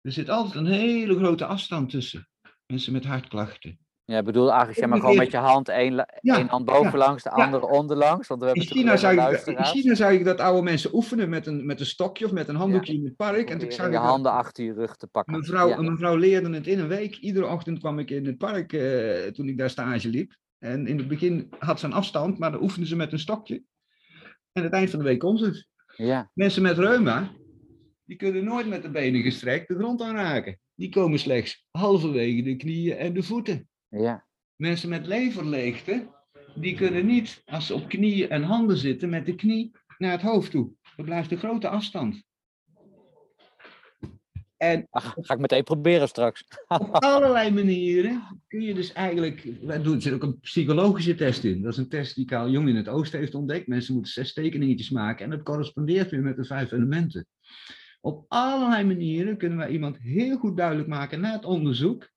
[0.00, 2.28] Er zit altijd een hele grote afstand tussen
[2.66, 3.78] mensen met hartklachten.
[4.04, 6.64] Ja, ik bedoel eigenlijk, zeg maar gewoon met je hand, één, la- Ja, één hand
[6.64, 7.44] bovenlangs, de ja.
[7.44, 8.28] andere onderlangs.
[8.28, 9.64] Want we In hebben China, zag alleen ik, in.
[9.64, 12.54] China zag ik dat oude mensen oefenen met een, met een stokje of met een
[12.56, 13.50] handdoekje in het park.
[13.50, 15.32] En zag ik je dat- handen achter je rug te pakken.
[15.32, 17.16] Mijn vrouw, leerde het in een week.
[17.16, 20.34] Iedere ochtend kwam ik in het park eh, toen ik daar stage liep.
[20.58, 23.54] En in het begin had ze een afstand, maar dan oefende ze met een stokje.
[23.54, 23.62] En
[24.52, 25.68] aan het eind van de week kon ze het.
[25.96, 27.32] Ja, Mensen met reuma,
[28.04, 30.58] die kunnen nooit met de benen gestrekt de grond aanraken.
[30.74, 33.68] Die komen slechts halverwege de knieën en de voeten.
[33.88, 34.26] ja,
[34.56, 36.14] Mensen met leverleegte,
[36.54, 40.22] die kunnen niet, als ze op knieën en handen zitten, met de knie naar het
[40.22, 40.72] hoofd toe.
[40.96, 42.24] Er blijft een grote afstand.
[44.56, 46.44] En Ach, ga ik meteen proberen straks.
[46.66, 49.48] op allerlei manieren kun je dus eigenlijk.
[49.62, 51.62] Wij doen, er zit ook een psychologische test in.
[51.62, 53.66] Dat is een test die Carl Jung in het Oosten heeft ontdekt.
[53.66, 57.26] Mensen moeten zes tekeningetjes maken en dat correspondeert weer met de vijf elementen.
[58.00, 62.10] Op allerlei manieren kunnen wij iemand heel goed duidelijk maken na het onderzoek.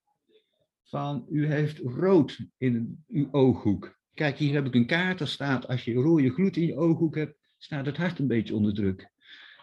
[0.84, 3.98] Van u heeft rood in uw ooghoek.
[4.14, 5.20] Kijk, hier heb ik een kaart.
[5.20, 8.56] Daar staat als je rode gloed in je ooghoek hebt, staat het hart een beetje
[8.56, 9.10] onder druk.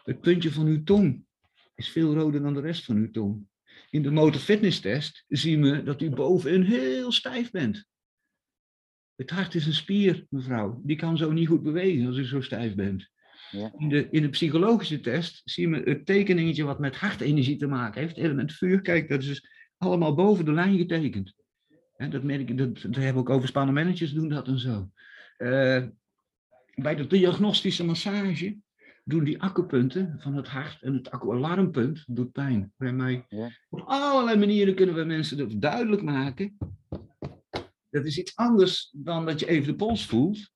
[0.04, 1.24] Het puntje van uw tong
[1.76, 3.46] is veel roder dan de rest van uw tong.
[3.90, 7.86] In de motorfitnesstest zien we dat u bovenin heel stijf bent.
[9.14, 10.80] Het hart is een spier, mevrouw.
[10.84, 13.08] Die kan zo niet goed bewegen als u zo stijf bent.
[13.50, 13.72] Ja.
[13.76, 18.00] In, de, in de psychologische test zien we het tekeningetje wat met hartenergie te maken
[18.00, 18.16] heeft.
[18.16, 21.34] Element vuur, kijk, dat is dus allemaal boven de lijn getekend.
[21.96, 24.90] Hè, dat, merk ik, dat, dat hebben we ook overspannen managers doen dat en zo.
[25.36, 25.84] Eh,
[26.74, 28.56] bij de diagnostische massage
[29.08, 33.24] doen die akkupunten van het hart en het akkualarmpunt doet pijn bij mij.
[33.28, 33.50] Ja.
[33.68, 36.56] Op allerlei manieren kunnen we mensen dat duidelijk maken.
[37.90, 40.50] Dat is iets anders dan dat je even de pols voelt.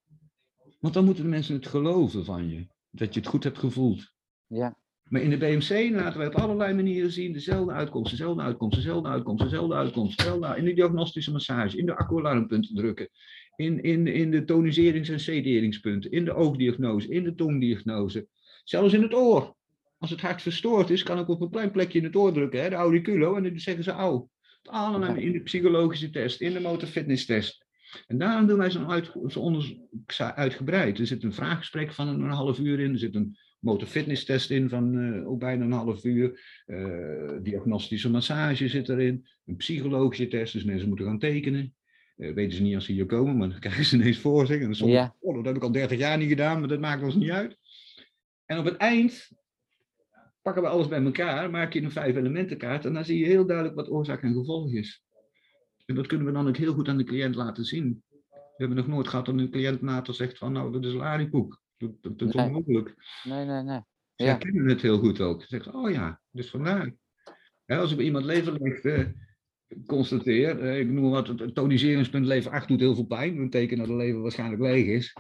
[0.79, 2.67] Want dan moeten de mensen het geloven van je.
[2.91, 4.13] Dat je het goed hebt gevoeld.
[4.47, 8.77] Ja, Maar in de BMC laten wij op allerlei manieren zien dezelfde uitkomst, dezelfde uitkomst,
[8.77, 10.19] dezelfde uitkomst, dezelfde uitkomst.
[10.19, 13.09] Dezelfde, in de diagnostische massage, in de akkualarmpunten drukken,
[13.57, 18.29] in, in, in de toniserings- en sederingspunten, in de oogdiagnose, in de tongdiagnose.
[18.65, 19.57] Zelfs in het oor.
[19.99, 22.63] Als het hart verstoord is, kan ik op een klein plekje in het oor drukken,
[22.63, 24.29] hè, de auriculo, en dan zeggen ze au.
[24.63, 27.67] Allemaal in de psychologische test, in de motorfitnesstest.
[28.07, 29.79] En daarom doen wij zo'n uit, onderzoek
[30.35, 30.99] uitgebreid.
[30.99, 34.69] Er zit een vraaggesprek van een, een half uur in, er zit een motorfitnesstest in
[34.69, 36.41] van uh, ook bijna een half uur.
[36.67, 39.27] Uh, diagnostische massage zit erin.
[39.47, 41.75] Een psychologische test, dus mensen moeten gaan tekenen.
[42.17, 44.57] Uh, weten ze niet als ze hier komen, maar dan krijgen ze ineens voor zich.
[44.57, 45.17] En dan soms, ja.
[45.21, 47.59] oh, dat heb ik al 30 jaar niet gedaan, maar dat maakt ons niet uit.
[48.51, 49.31] En op het eind
[50.43, 53.47] pakken we alles bij elkaar, maak je een vijf elementenkaart en dan zie je heel
[53.47, 55.05] duidelijk wat oorzaak en gevolg is.
[55.87, 58.03] En dat kunnen we dan ook heel goed aan de cliënt laten zien.
[58.31, 61.61] We hebben nog nooit gehad dat een cliënt later zegt van nou, dat is laripoek.
[61.77, 62.47] Dat, dat, dat is nee.
[62.47, 62.95] onmogelijk.
[63.25, 63.81] Nee, nee, nee.
[64.15, 64.31] Ze ja.
[64.31, 65.41] herkennen het heel goed ook.
[65.41, 66.95] Ze zeggen, oh ja, dus vandaar.
[67.67, 69.07] Als ik bij iemand leverlicht uh,
[69.87, 73.79] constateer, uh, ik noem wat, het toniseringspunt lever 8 doet heel veel pijn, een teken
[73.79, 75.15] dat de lever waarschijnlijk leeg is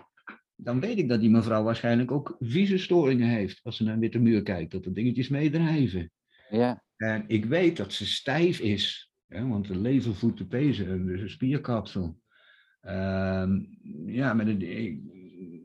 [0.62, 4.18] dan weet ik dat die mevrouw waarschijnlijk ook visumstoringen heeft als ze naar een witte
[4.18, 6.10] muur kijkt, dat er dingetjes meedrijven.
[6.50, 6.84] Ja.
[6.96, 11.20] En ik weet dat ze stijf is, hè, want de lever voedt de pezen, dus
[11.20, 12.18] een spierkapsel.
[12.82, 15.00] Um, ja, met de,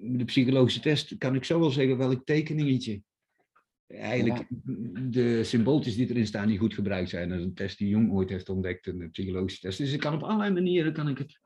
[0.02, 3.02] met de psychologische test kan ik zo wel zeggen welk tekeningetje.
[3.88, 4.46] Eigenlijk
[5.10, 7.30] de symbooltjes die erin staan niet goed gebruikt zijn.
[7.30, 9.78] Dat is een test die Jong ooit heeft ontdekt, een psychologische test.
[9.78, 11.40] Dus ik kan op allerlei manieren kan ik het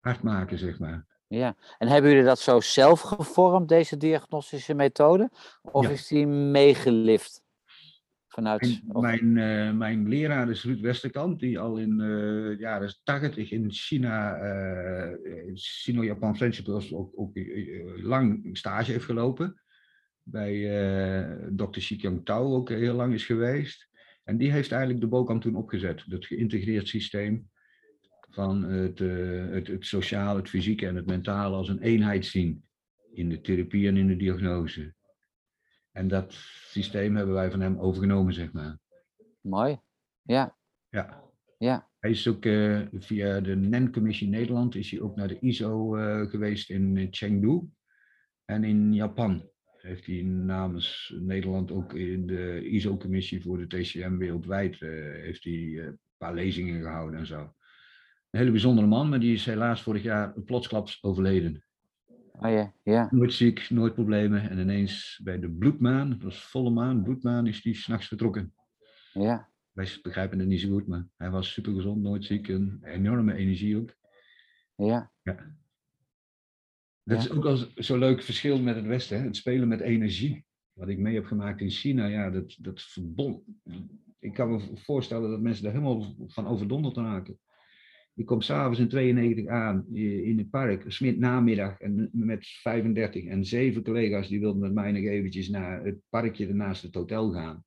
[0.00, 1.11] hard maken, zeg maar.
[1.32, 5.30] Ja, en hebben jullie dat zo zelf gevormd, deze diagnostische methode?
[5.62, 7.42] Of is die meegelift?
[8.28, 13.50] Vanuit, mijn, uh, mijn leraar is Ruud Westerkamp, die al in uh, de jaren 80
[13.50, 17.40] in China, uh, Sino-Japan Friendship ook, ook
[17.96, 19.62] lang stage heeft gelopen.
[20.22, 20.62] Bij
[21.56, 21.80] Dr.
[21.80, 23.88] Shikyong Tao ook heel lang is geweest.
[24.24, 27.50] En die heeft eigenlijk de BOKAM toen opgezet, dat geïntegreerd systeem
[28.32, 32.64] van het, uh, het, het sociale, het fysieke en het mentale als een eenheid zien
[33.12, 34.94] in de therapie en in de diagnose.
[35.92, 36.32] En dat
[36.70, 38.78] systeem hebben wij van hem overgenomen, zeg maar.
[39.40, 39.78] Mooi,
[40.22, 40.56] ja.
[40.88, 41.22] Ja.
[41.58, 41.90] ja.
[41.98, 46.30] Hij is ook uh, via de NEN-commissie Nederland is hij ook naar de ISO uh,
[46.30, 47.60] geweest in Chengdu
[48.44, 49.50] en in Japan.
[49.76, 55.98] Heeft hij namens Nederland ook in de ISO-commissie voor de TCM wereldwijd heeft hij een
[56.16, 57.54] paar lezingen gehouden en zo.
[58.32, 61.64] Een hele bijzondere man, maar die is helaas vorig jaar plotsklaps overleden.
[62.32, 63.08] Oh ja, ja.
[63.10, 64.50] Nooit ziek, nooit problemen.
[64.50, 68.54] En ineens bij de bloedmaan, dat was volle maan, bloedmaan, is die s'nachts vertrokken.
[69.12, 69.48] Ja.
[69.72, 73.34] Wij begrijpen het niet zo goed, maar hij was super gezond, nooit ziek en enorme
[73.34, 73.96] energie ook.
[74.76, 75.12] Ja.
[75.22, 75.56] ja.
[77.02, 79.24] Dat is ook al zo'n leuk verschil met het Westen, hè?
[79.24, 80.44] het spelen met energie.
[80.72, 83.42] Wat ik mee heb gemaakt in China, ja, dat, dat verbond.
[84.18, 87.38] Ik kan me voorstellen dat mensen daar helemaal van overdonderd raken.
[88.14, 93.44] Ik kom s'avonds in 92 aan in het park, smid namiddag, en met 35 en
[93.44, 97.64] zeven collega's die wilden met mij nog eventjes naar het parkje ernaast het hotel gaan.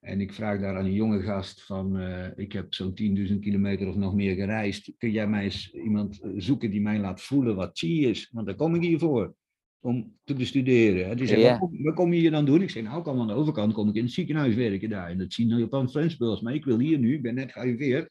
[0.00, 2.94] En ik vraag daar aan een jonge gast van, uh, ik heb zo'n
[3.28, 4.92] 10.000 kilometer of nog meer gereisd.
[4.98, 8.28] Kun jij mij eens iemand zoeken die mij laat voelen wat chi is?
[8.32, 9.34] Want daar kom ik hier voor,
[9.80, 11.16] om te bestuderen.
[11.16, 12.62] Die zei, wat, wat, kom je hier dan doen?
[12.62, 15.10] Ik zei, nou, ik kan aan de overkant, kom ik in het ziekenhuis werken daar.
[15.10, 16.42] En dat zien je op Flensburg.
[16.42, 18.10] Maar ik wil hier nu, ik ben net gearriveerd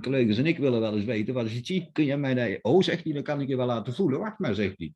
[0.00, 1.88] collega's en ik willen wel eens weten, wat is het zie?
[1.92, 2.58] Kun jij mij daar...
[2.62, 4.20] Oh, zegt hij, dan kan ik je wel laten voelen.
[4.20, 4.94] Wacht maar, zegt hij.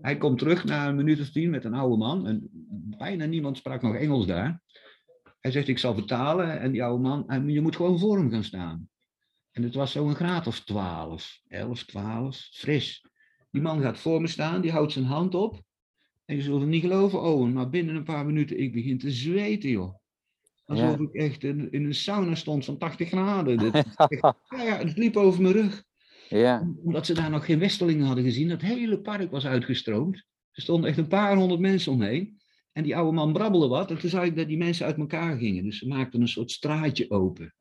[0.00, 2.26] Hij komt terug na een minuut of tien met een oude man.
[2.26, 2.48] En
[2.98, 4.62] bijna niemand sprak nog Engels daar.
[5.40, 6.60] Hij zegt, ik zal vertalen.
[6.60, 8.88] En die oude man, je moet gewoon voor hem gaan staan.
[9.50, 13.04] En het was zo'n graad of twaalf, elf, twaalf, fris.
[13.50, 15.62] Die man gaat voor me staan, die houdt zijn hand op.
[16.24, 19.10] En je zult het niet geloven, Owen, maar binnen een paar minuten, ik begin te
[19.10, 19.99] zweten, joh.
[20.70, 23.70] Alsof ik echt in, in, een sauna stond van 80 graden.
[23.72, 25.84] ja, ja, het liep over mijn rug.
[26.28, 26.74] Ja.
[26.84, 28.48] Omdat ze daar nog geen westelingen hadden gezien.
[28.48, 30.16] Dat hele park was uitgestroomd.
[30.52, 32.40] Er stonden echt een paar honderd mensen omheen.
[32.72, 33.90] En die oude man brabbelde wat.
[33.90, 35.64] En toen zag ik dat die mensen uit elkaar gingen.
[35.64, 37.54] Dus ze maakten een soort straatje open.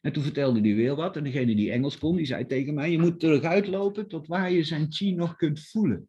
[0.00, 1.16] En toen vertelde hij weer wat.
[1.16, 2.90] En degene die Engels kon, die zei tegen mij...
[2.90, 6.08] Je moet terug uitlopen tot waar je zijn chi nog kunt voelen.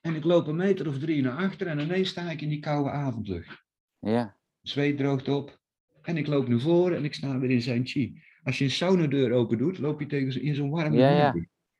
[0.00, 1.66] En ik loop een meter of drie naar achter.
[1.66, 3.64] En ineens sta ik in die koude avondlucht.
[3.98, 4.36] Ja
[4.68, 5.58] zweet droogt op.
[6.02, 8.22] En ik loop nu voor en ik sta weer in zijn chi.
[8.42, 11.34] Als je een saunadeur open doet, loop je tegen in zo'n warme ja, ja.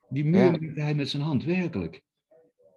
[0.09, 0.83] Die muur ja.
[0.83, 2.01] hij met zijn hand, werkelijk.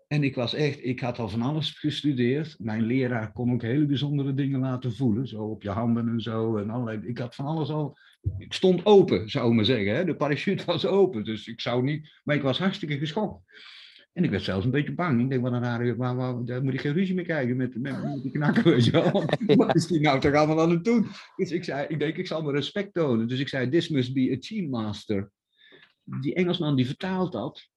[0.08, 2.56] En ik was echt, ik had al van alles gestudeerd.
[2.58, 5.26] Mijn leraar kon ook hele bijzondere dingen laten voelen.
[5.26, 6.56] Zo op je handen en zo.
[6.56, 7.98] En allerlei, ik had van alles al.
[8.38, 9.94] Ik stond open, zou ik maar zeggen.
[9.94, 10.04] Hè?
[10.04, 11.24] De parachute was open.
[11.24, 12.20] Dus ik zou niet.
[12.24, 13.42] Maar ik was hartstikke geschokt.
[14.12, 15.20] En ik werd zelfs een beetje bang.
[15.20, 17.80] Ik denk, wat een rare, waar, waar, daar moet ik geen ruzie mee krijgen met,
[17.80, 19.24] met, met die wel.
[19.56, 21.06] Wat is die nou toch allemaal aan het doen?
[21.36, 23.28] Dus ik zei, ik denk, ik zal me respect tonen.
[23.28, 25.30] Dus ik zei, this must be a team master.
[26.04, 27.68] Die Engelsman die vertaalt dat.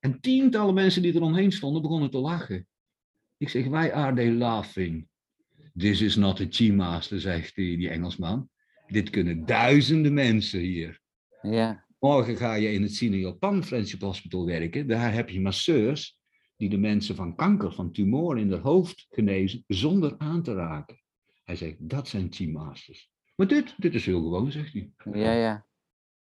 [0.00, 2.66] En tientallen mensen die er omheen stonden begonnen te lachen.
[3.36, 5.08] Ik zeg, why are they laughing?
[5.76, 8.48] This is not a team master, zegt die, die Engelsman.
[8.86, 11.00] Dit kunnen duizenden mensen hier.
[11.42, 11.86] Ja.
[11.98, 14.86] Morgen ga je in het Sino Japan Friendship Hospital werken.
[14.86, 16.16] Daar heb je masseurs.
[16.56, 21.00] die de mensen van kanker, van tumor in het hoofd genezen, zonder aan te raken.
[21.44, 23.10] Hij zegt, dat zijn team masters.
[23.36, 24.90] Maar dit, dit is heel gewoon, zegt hij.
[25.12, 25.66] Ja, ja.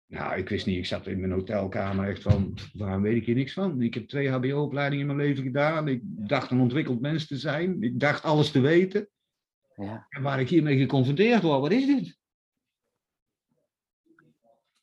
[0.06, 3.34] Nou, ik wist niet, ik zat in mijn hotelkamer echt van, waarom weet ik hier
[3.34, 3.82] niks van?
[3.82, 5.88] Ik heb twee hbo-opleidingen in mijn leven gedaan.
[5.88, 7.82] Ik dacht een ontwikkeld mens te zijn.
[7.82, 9.08] Ik dacht alles te weten.
[9.76, 10.06] ja.
[10.08, 12.18] En waar ik hiermee geconfronteerd word, wat is dit?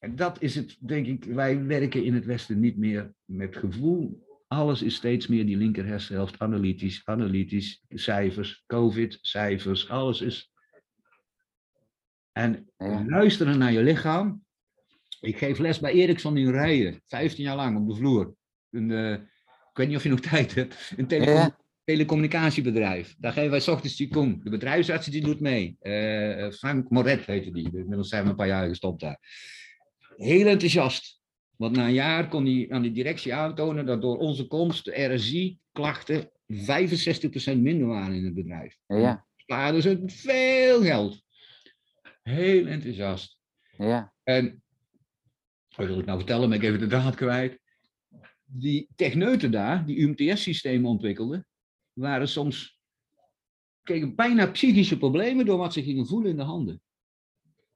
[0.03, 4.23] En dat is het, denk ik, wij werken in het Westen niet meer met gevoel.
[4.47, 10.51] Alles is steeds meer die linker hersenhelft, analytisch, analytisch, cijfers, covid, cijfers, alles is...
[12.31, 12.71] En
[13.07, 14.43] luisteren naar je lichaam.
[15.21, 18.35] Ik geef les bij Ericsson in Rijen, 15 jaar lang op de vloer.
[18.69, 19.11] Een, eh,
[19.69, 20.93] ik weet niet of je nog tijd hebt.
[20.97, 21.57] Een telecom- Ja.
[21.83, 23.15] telecommunicatiebedrijf.
[23.17, 24.43] Daar geven wij 's ochtends Qigong.
[24.43, 25.77] De bedrijfsarts die doet mee.
[25.79, 27.63] Eh, Frank Moret heette die.
[27.73, 29.19] Inmiddels zijn we een paar jaar gestopt daar.
[30.17, 31.21] Heel enthousiast.
[31.55, 35.13] Want na een jaar kon hij aan de directie aantonen dat door onze komst de
[35.13, 38.77] RSI-klachten 65% minder waren in het bedrijf.
[38.87, 39.25] Ja.
[39.35, 41.23] Spaarden ze veel geld.
[42.23, 43.37] Heel enthousiast.
[43.77, 44.13] Ja.
[44.23, 44.63] En
[45.75, 47.59] wat wil ik nou vertellen, ben ik even de draad kwijt.
[48.45, 51.47] Die techneuten daar, die UMTS-systemen ontwikkelden,
[51.93, 52.79] waren soms,
[53.83, 56.81] kregen bijna psychische problemen door wat ze gingen voelen in de handen.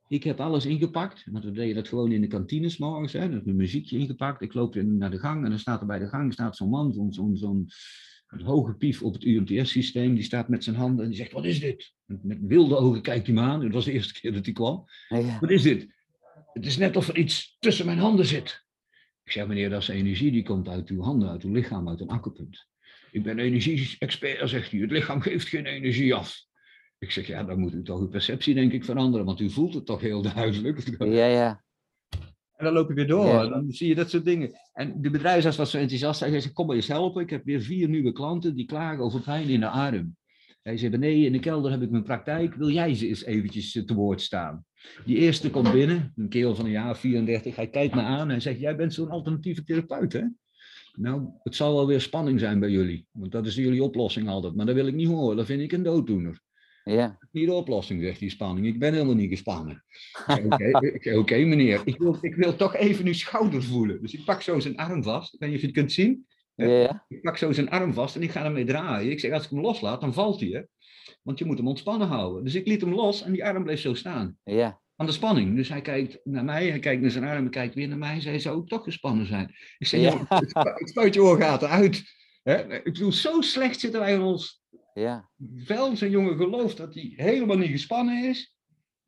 [0.07, 3.45] Ik heb alles ingepakt, want we deden dat gewoon in de kantines morgens, hè, dat
[3.45, 4.41] een muziekje ingepakt.
[4.41, 6.93] Ik loop naar de gang en dan staat er bij de gang staat zo'n man,
[6.93, 7.69] zo'n zo'n zo'n
[8.43, 11.59] hoge pief op het UMTS-systeem, die staat met zijn handen en die zegt, wat is
[11.59, 11.93] dit?
[12.05, 14.53] Met, met wilde ogen kijkt hij me aan, het was de eerste keer dat hij
[14.53, 14.85] kwam.
[15.09, 15.37] Ja.
[15.39, 15.87] Wat is dit?
[16.53, 18.65] Het is net of er iets tussen mijn handen zit.
[19.23, 22.01] Ik zeg, meneer, dat is energie die komt uit uw handen, uit uw lichaam, uit
[22.01, 22.67] een akkerpunt.
[23.11, 24.81] Ik ben energie-expert, zegt u.
[24.81, 26.45] Het lichaam geeft geen energie af.
[26.99, 29.73] Ik zeg, ja, dan moet u toch uw perceptie, denk ik, veranderen, want u voelt
[29.73, 30.97] het toch heel duidelijk.
[30.99, 31.63] Ja, ja.
[32.55, 33.47] En dan loop je weer door, Ja.
[33.47, 34.51] dan zie je dat soort dingen.
[34.73, 37.21] En de bedrijfsarts was zo enthousiast, hij zei, kom maar eens helpen.
[37.23, 40.15] Ik heb weer vier nieuwe klanten die klagen over pijn in de arm.
[40.61, 43.75] Hij zei, beneden in de kelder heb ik mijn praktijk, wil jij ze eens eventjes
[43.75, 44.65] eh, te woord staan?
[45.05, 48.41] Die eerste komt binnen, een kerel van een jaar 34, hij kijkt me aan en
[48.41, 50.21] zegt, jij bent zo'n alternatieve therapeut, hè?
[50.95, 54.55] Nou, het zal wel weer spanning zijn bij jullie, want dat is jullie oplossing altijd.
[54.55, 56.41] Maar dat wil ik niet horen, dat vind ik een dooddoener.
[56.87, 57.17] Ja.
[57.31, 58.67] Niet de oplossing, zegt die spanning.
[58.67, 59.83] Ik ben helemaal niet gespannen.
[60.27, 60.53] Ik
[61.01, 64.01] zeg, Oké, meneer, ik wil, ik wil toch even uw schouder voelen.
[64.01, 65.33] Dus ik pak zo zijn arm vast.
[65.33, 66.25] Ik weet niet of je het kunt zien.
[66.55, 67.05] Ja, ja.
[67.07, 69.11] Ik pak zo zijn arm vast en ik ga ermee draaien.
[69.11, 70.61] Ik zeg, als ik hem loslaat, dan valt hij, hè.
[71.23, 72.43] Want je moet hem ontspannen houden.
[72.43, 74.37] Dus ik liet hem los en die arm bleef zo staan.
[74.43, 74.81] Ja.
[74.95, 75.55] Aan de spanning.
[75.55, 78.19] Dus hij kijkt naar mij, hij kijkt naar zijn arm, hij kijkt weer naar mij.
[78.19, 79.55] Hij zou ook toch gespannen zijn.
[79.77, 80.41] Ik zeg, ja.
[80.75, 82.03] ik spuit je oorgaten uit.
[82.43, 82.75] Hè?
[82.75, 84.61] Ik bedoel, zo slecht zitten wij in ons
[85.01, 85.29] Ja.
[85.67, 88.55] wel zijn jongen gelooft dat hij helemaal niet gespannen is.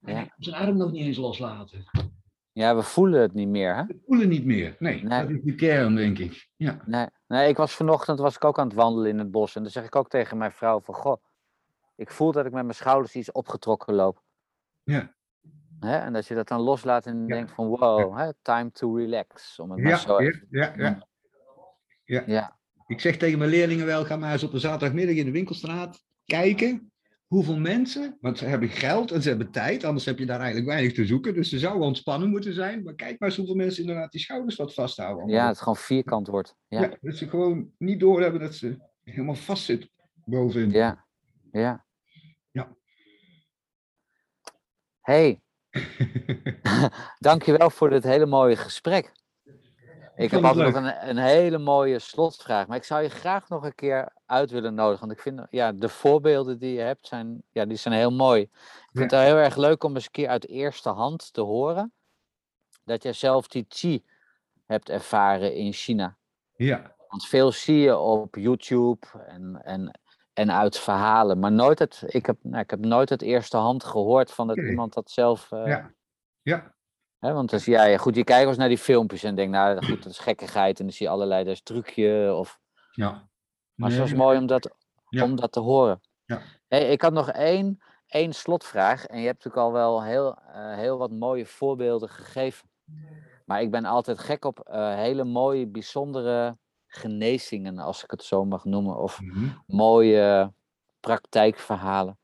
[0.02, 0.34] En Ja.
[0.38, 1.84] zijn arm nog niet eens loslaten.
[2.52, 3.86] Ja, we voelen het niet meer, hè?
[3.86, 4.76] We voelen niet meer.
[4.80, 5.22] Nee, Nee.
[5.22, 6.50] dat is de kern, denk ik.
[6.56, 6.82] Ja.
[6.86, 9.56] Nee, nee, ik was vanochtend was ik ook aan het wandelen in het bos.
[9.56, 11.24] En dan zeg ik ook tegen mijn vrouw van, goh,
[11.96, 14.24] ik voel dat ik met mijn schouders iets opgetrokken loop.
[14.84, 15.16] Ja.
[15.80, 15.98] Hè?
[15.98, 17.36] En dat je dat dan loslaat en Ja.
[17.36, 19.60] denkt van, wow, hè, time to relax.
[19.60, 21.08] Om het maar zo Ja, even ja, ja.
[22.04, 22.24] Ja.
[22.26, 22.59] Ja.
[22.90, 26.04] Ik zeg tegen mijn leerlingen wel, ga maar eens op een zaterdagmiddag in de winkelstraat
[26.26, 26.92] kijken
[27.28, 30.68] hoeveel mensen, want ze hebben geld en ze hebben tijd, anders heb je daar eigenlijk
[30.68, 31.34] weinig te zoeken.
[31.34, 32.84] Dus ze zouden ontspannen moeten zijn.
[32.84, 35.28] Maar kijk maar eens hoeveel mensen inderdaad die schouders wat vasthouden.
[35.28, 36.56] ja, het gewoon vierkant wordt.
[36.68, 39.90] Ja, Ja, dat ze gewoon niet doorhebben dat ze helemaal vastzit
[40.26, 40.72] bovenin.
[40.72, 41.06] ja,
[41.52, 41.86] ja.
[42.52, 42.76] Ja.
[45.02, 45.42] hey,
[47.20, 49.12] dankjewel voor dit hele mooie gesprek.
[50.20, 53.64] Ik heb altijd nog een, een hele mooie slotvraag, maar ik zou je graag nog
[53.64, 55.00] een keer uit willen nodigen.
[55.08, 58.42] Want ik vind ja, de voorbeelden die je hebt, zijn, ja, die zijn heel mooi.
[58.42, 61.94] Ik vind het heel erg leuk om eens een keer uit eerste hand te horen
[62.84, 64.06] dat jij zelf die chi
[64.66, 66.18] hebt ervaren in China.
[66.56, 70.00] ja, Want veel zie je op YouTube en, en,
[70.34, 73.84] en uit verhalen, maar nooit het, ik, heb, nou, ik heb nooit het eerste hand
[73.84, 75.52] gehoord van dat iemand dat zelf.
[75.52, 75.94] eh, ja,
[76.42, 76.78] ja.
[77.20, 80.12] Want zie jij, goed, je kijkt eens naar die filmpjes en denkt, nou goed, dat
[80.12, 80.80] is gekkigheid.
[80.80, 82.34] En dan zie je allerlei, dat is trucje.
[82.36, 82.60] Of,
[82.92, 83.30] ja.
[83.76, 84.76] maar het was mooi om dat,
[85.10, 85.24] Ja.
[85.24, 86.02] om dat te horen.
[86.26, 86.42] Ja.
[86.68, 89.06] Hey, ik had nog één, één slotvraag.
[89.06, 92.70] En je hebt natuurlijk al wel heel, eh, heel wat mooie voorbeelden gegeven.
[93.46, 96.58] Maar ik ben altijd gek op eh, hele mooie, bijzondere
[96.88, 98.98] genezingen, als ik het zo mag noemen.
[98.98, 99.46] Of Mhm.
[99.66, 100.54] mooie
[101.00, 102.18] praktijkverhalen.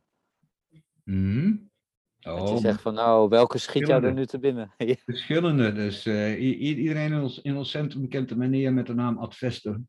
[2.26, 4.74] Dat je Oh, zegt van, nou, welke schiet jou er nu te binnen?
[5.06, 5.74] Verschillende.
[5.74, 9.36] Dus eh, iedereen in ons, in ons centrum kent een meneer met de naam Ad
[9.36, 9.82] Vester.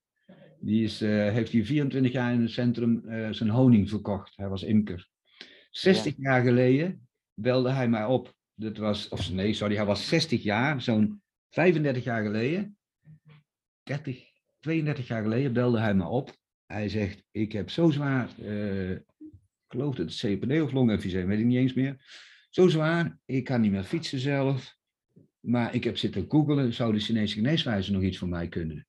[0.61, 4.37] Die is, eh, heeft hier 24 jaar in het centrum eh, zijn honing verkocht.
[4.37, 5.09] Hij was imker.
[5.71, 8.35] 60 jaar geleden belde hij mij op.
[8.55, 12.79] Dat was, of nee, sorry, hij was 60 jaar, zo'n 35 jaar geleden.
[13.83, 14.25] 30,
[14.61, 16.37] 32 jaar geleden belde hij me op.
[16.67, 18.29] Hij zegt, ik heb zo zwaar,
[19.77, 21.97] geloof dat het CPD of longemfyseem, weet ik niet eens meer.
[22.51, 24.77] Zo zwaar, ik kan niet meer fietsen zelf.
[25.41, 28.87] Maar ik heb zitten googelen, zou de Chinese geneeswijze nog iets voor mij kunnen?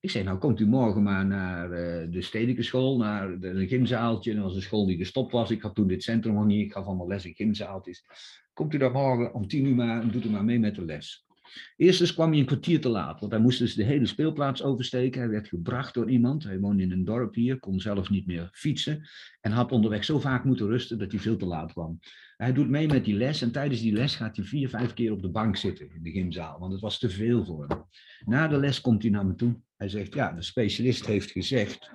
[0.00, 4.34] Ik zei, nou komt u morgen maar naar uh, de stedelijke school, naar een gymzaaltje.
[4.34, 5.50] Dat was een school die gestopt was.
[5.50, 8.04] Ik had toen dit centrum nog niet, ik gaf allemaal les in gymzaaltjes.
[8.52, 10.84] Komt u daar morgen om tien uur maar en doet u maar mee met de
[10.84, 11.26] les.
[11.76, 15.20] Eerst kwam hij een kwartier te laat, want hij moest dus de hele speelplaats oversteken.
[15.20, 16.44] Hij werd gebracht door iemand.
[16.44, 19.08] Hij woonde in een dorp hier, kon zelf niet meer fietsen.
[19.40, 21.98] En had onderweg zo vaak moeten rusten dat hij veel te laat kwam.
[22.36, 25.12] Hij doet mee met die les en tijdens die les gaat hij vier, vijf keer
[25.12, 27.84] op de bank zitten in de gymzaal, want het was te veel voor hem.
[28.24, 29.60] Na de les komt hij naar me toe.
[29.76, 31.90] Hij zegt, ja, de specialist heeft gezegd,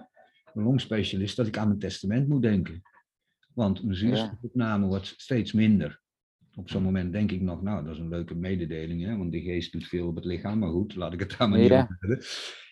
[0.53, 2.81] een longspecialist, dat ik aan mijn testament moet denken.
[3.53, 6.01] Want mijn zuurstofopname wordt steeds minder
[6.57, 9.17] op zo'n moment denk ik nog, nou, dat is een leuke mededeling, hè?
[9.17, 11.59] want de geest doet veel op het lichaam, maar goed, laat ik het daar maar
[11.59, 12.17] niet over hebben.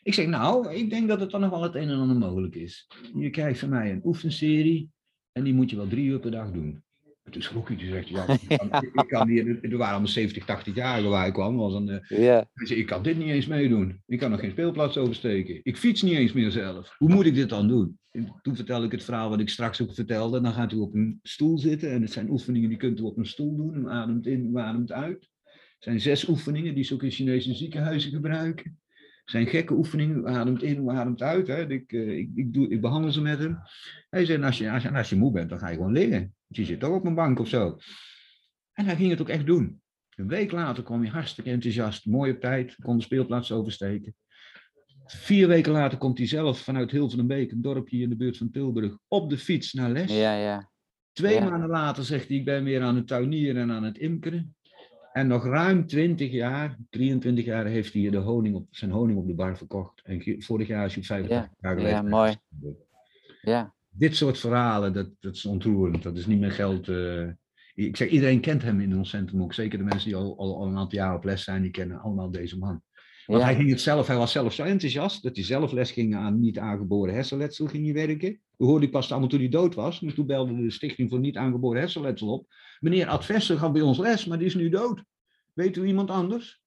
[0.04, 2.56] Ik zeg, nou, ik denk dat het dan nog wel het een en ander mogelijk
[2.56, 2.88] is.
[3.14, 4.90] Je krijgt van mij een oefenserie
[5.32, 6.84] en die moet je wel drie uur per dag doen.
[7.32, 10.46] Toen schrok ik, toen zegt ja, ik kan, ik kan hier, er waren allemaal 70,
[10.46, 12.50] 80 jaar waar ik kwam, was een, uh, ja.
[12.54, 14.02] ik kan dit niet eens meedoen.
[14.06, 15.60] Ik kan nog geen speelplaats oversteken.
[15.64, 16.96] Ik fiets niet eens meer zelf.
[16.98, 18.00] Hoe moet ik dit dan doen?
[18.42, 20.42] toen vertel ik het verhaal wat ik straks ook vertelde.
[20.42, 21.92] Dan gaat u op een stoel zitten.
[21.92, 23.76] En het zijn oefeningen die kunt u op een stoel doen.
[23.76, 25.30] U ademt in, u ademt uit.
[25.44, 28.80] Het zijn zes oefeningen die ze ook in Chinese ziekenhuizen gebruiken.
[28.94, 30.18] Het zijn gekke oefeningen.
[30.18, 31.48] U ademt in, u ademt uit.
[31.48, 31.70] Hè.
[31.70, 33.58] Ik, eh, ik, ik, doe, ik behandel ze met hem.
[34.10, 36.35] Hij zei, als je, als, je, als je moe bent, dan ga je gewoon liggen.
[36.48, 37.78] Je zit toch op een bank of zo.
[38.74, 39.82] En hij ging het ook echt doen.
[40.16, 42.06] Een week later kwam hij hartstikke enthousiast.
[42.06, 42.76] Mooi op tijd.
[42.82, 44.16] Kon de speelplaats oversteken.
[45.06, 48.98] Vier weken later komt hij zelf vanuit Hilverenbeek, een dorpje in de buurt van Tilburg,
[49.08, 50.18] op de fiets naar les.
[50.18, 50.70] Ja, ja.
[51.12, 54.56] Twee maanden later zegt hij, ik ben weer aan het tuinieren en aan het imkeren.
[55.14, 59.28] En nog ruim 20 jaar, 23 jaar, heeft hij de honing op, zijn honing op
[59.28, 60.02] de bar verkocht.
[60.04, 61.96] En vorig jaar is hij 85 jaar geleden.
[61.96, 62.36] Ja, mooi.
[63.41, 63.75] Ja.
[63.98, 66.04] Dit soort verhalen, dat, dat is ontroerend.
[66.04, 66.88] Dat is niet meer geld.
[66.88, 67.28] Uh,
[67.74, 69.54] ik zeg, iedereen kent hem in ons centrum ook.
[69.54, 72.00] Zeker de mensen die al, al, al een aantal jaar op les zijn, die kennen
[72.00, 72.82] allemaal deze man.
[73.26, 76.16] Want hij ging het zelf, hij was zelf zo enthousiast dat hij zelf les ging
[76.16, 78.39] aan niet aangeboren hersenletsel ging hij werken.
[78.58, 80.02] We hoorden pas allemaal toen hij dood was.
[80.02, 82.54] En toen belde de Stichting voor Niet Aangeboren Hersenletsel op.
[82.80, 85.04] Meneer Advester gaf bij ons les, maar die is nu dood.
[85.54, 86.62] Weet u iemand anders?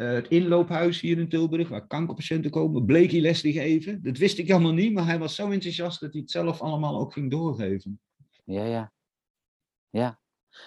[0.00, 4.02] Uh, het inloophuis hier in Tilburg, waar kankerpatiënten komen, bleek hij les te geven.
[4.02, 7.00] Dat wist ik allemaal niet, maar hij was zo enthousiast dat hij het zelf allemaal
[7.00, 8.00] ook ging doorgeven.
[8.44, 8.92] Ja, ja.
[9.90, 10.20] Ja.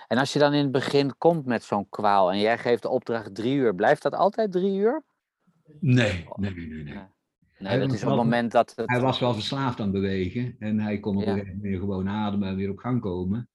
[0.08, 2.90] En als je dan in het begin komt met zo'n kwaal en jij geeft de
[2.90, 5.04] opdracht drie uur, blijft dat altijd drie uur?
[5.80, 6.84] Nee, nee, nee, nee.
[7.60, 7.80] nee.
[7.80, 8.90] dat is op het moment dat het...
[8.90, 12.70] Hij was wel verslaafd aan bewegen en hij kon op een gewoon ademen en weer
[12.70, 13.50] op gang komen.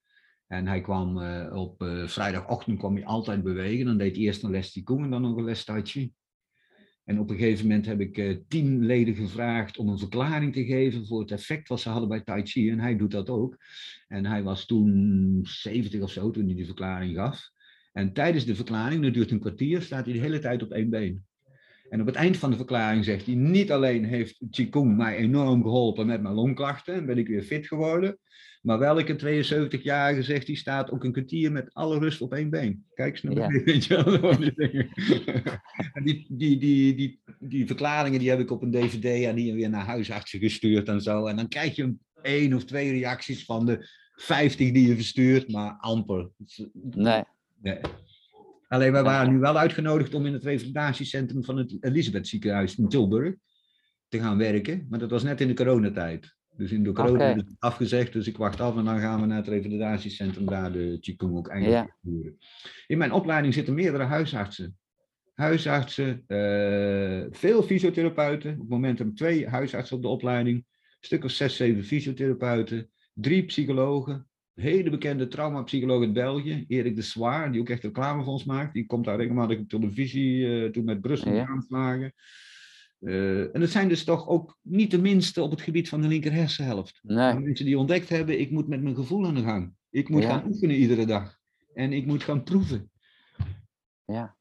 [0.49, 3.86] En hij kwam uh, op uh, vrijdagochtend kwam hij altijd bewegen.
[3.86, 6.12] Dan deed hij eerst een les Qigong en dan nog een les Tai Chi.
[7.05, 10.64] En op een gegeven moment heb ik uh, tien leden gevraagd om een verklaring te
[10.64, 12.70] geven voor het effect wat ze hadden bij Tai Chi.
[12.70, 13.57] En hij doet dat ook.
[14.09, 17.51] En hij was toen 70 of zo toen hij die verklaring gaf.
[17.92, 20.90] En tijdens de verklaring, dat duurt een kwartier, staat hij de hele tijd op één
[20.90, 21.26] been.
[21.91, 25.62] En op het eind van de verklaring zegt hij, niet alleen heeft Qigong mij enorm
[25.62, 28.18] geholpen met mijn longklachten en ben ik weer fit geworden,
[28.62, 32.84] maar welke 72-jarige zegt, die staat ook een kwartier met alle rust op één been.
[32.95, 33.62] Kijk eens naar ja.
[33.64, 34.89] weet je
[36.05, 39.70] die, die, die, die, die verklaringen die heb ik op een dvd en die weer
[39.70, 41.26] naar huisartsen gestuurd en zo.
[41.26, 45.76] En dan krijg je één of twee reacties van de 50 die je verstuurt, maar
[45.78, 46.30] amper.
[46.72, 47.22] Nee.
[47.62, 47.78] nee.
[48.68, 52.88] Alleen wij waren nu wel uitgenodigd om in het revalidatiecentrum van het Elisabeth ziekenhuis in
[52.88, 53.34] Tilburg
[54.08, 54.86] te gaan werken.
[54.88, 56.36] Maar dat was net in de coronatijd.
[56.56, 59.26] Dus in de corona is het afgezegd, dus ik wacht af en dan gaan we
[59.26, 62.30] naar het revalidatiecentrum daar de ook eindelijk ja.
[62.86, 64.78] In mijn opleiding zitten meerdere huisartsen.
[65.34, 68.52] Huisartsen, uh, veel fysiotherapeuten.
[68.52, 70.56] Op het moment hebben we twee huisartsen op de opleiding.
[70.56, 70.64] Een
[71.00, 72.90] stuk of zes, zeven fysiotherapeuten.
[73.14, 74.28] Drie psychologen
[74.61, 78.72] hele bekende traumapsycholoog in België, Erik de Zwaar, die ook echt reclame voor ons maakt.
[78.72, 81.46] Die komt daar regelmatig op televisie, uh, toen met Brussel ja.
[81.46, 82.14] aanslagen.
[83.00, 86.09] Uh, en het zijn dus toch ook niet de minste op het gebied van de
[86.09, 87.00] linker hersenhelft.
[87.02, 87.38] Nee.
[87.38, 89.74] Mensen die ontdekt hebben, ik moet met mijn gevoel aan de gang.
[89.90, 91.38] Ik moet gaan oefenen iedere dag.
[91.74, 92.90] En ik moet gaan proeven.
[94.04, 94.36] Ja.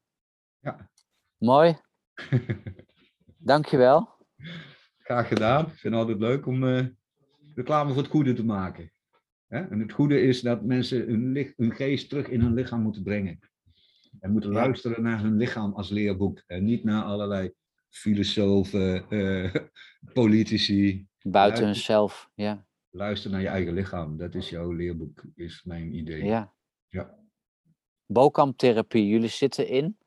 [0.60, 0.90] Ja.
[1.36, 1.78] Mooi.
[3.52, 4.16] Dankjewel.
[4.98, 5.66] Graag gedaan.
[5.66, 6.86] Ik vind het altijd leuk om uh,
[7.54, 8.92] reclame voor het goede te maken.
[9.48, 13.38] En het goede is dat mensen hun, hun, geest terug in hun lichaam moeten brengen.
[14.20, 16.42] En moeten luisteren naar hun lichaam als leerboek.
[16.46, 17.52] En niet naar allerlei
[17.88, 19.54] filosofen, uh,
[20.12, 21.06] politici.
[21.22, 22.66] Buiten hunzelf, ja.
[22.90, 24.16] Luister naar je eigen lichaam.
[24.16, 26.24] Dat is jouw leerboek, is mijn idee.
[26.24, 26.54] Ja.
[26.88, 27.18] ja.
[28.06, 29.98] Bokamptherapie, jullie zitten in?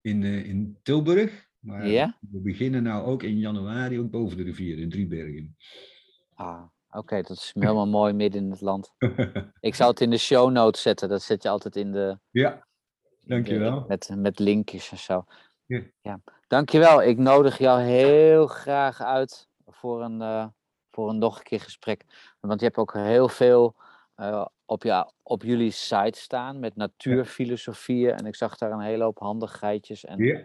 [0.00, 1.46] In, uh, in Tilburg.
[1.58, 2.18] Maar ja?
[2.30, 5.56] we beginnen nou ook in januari ook boven de rivier in Driebergen.
[6.34, 6.62] Ah,
[6.96, 8.92] oké, dat is helemaal mooi midden in het land.
[9.60, 11.08] Ik zou het in de show notes zetten.
[11.08, 12.18] Dat zet je altijd in de.
[12.30, 12.58] ja, in
[13.20, 13.84] de- dankjewel.
[13.88, 15.24] met, met linkjes en zo.
[15.66, 15.82] Ja.
[16.00, 16.20] Ja.
[16.46, 17.02] Dankjewel.
[17.02, 20.46] Ik nodig jou heel graag uit voor een, eh,
[20.90, 22.04] voor een nog een keer gesprek.
[22.40, 23.74] Want je hebt ook heel veel
[24.14, 28.14] eh, op, ja, op jullie site staan met natuurfilosofieën.
[28.14, 30.40] En ik zag daar een hele hoop handigheidjes en Ja,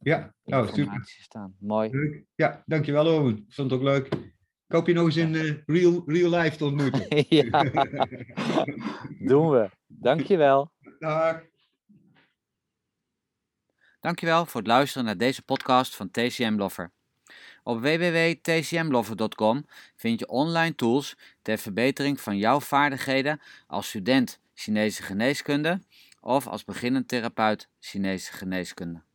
[0.00, 0.34] ja.
[0.44, 0.68] nou
[1.02, 1.56] staan.
[1.58, 2.24] Mooi.
[2.34, 3.36] Ja, dankjewel Owen.
[3.36, 4.08] Ik vond het ook leuk.
[4.68, 7.06] Ik hoop je nog eens in eh, real, real life te ontmoeten.
[7.28, 7.62] ja,
[9.30, 9.70] doen we.
[9.86, 10.72] Dankjewel.
[10.98, 11.42] Dag.
[14.00, 16.92] Dankjewel voor het luisteren naar deze podcast van TCM Lover.
[17.62, 19.66] Op www.tcmlover.com
[19.96, 25.80] vind je online tools ter verbetering van jouw vaardigheden als student Chinese geneeskunde
[26.20, 29.07] of als beginnend therapeut Chinese geneeskunde.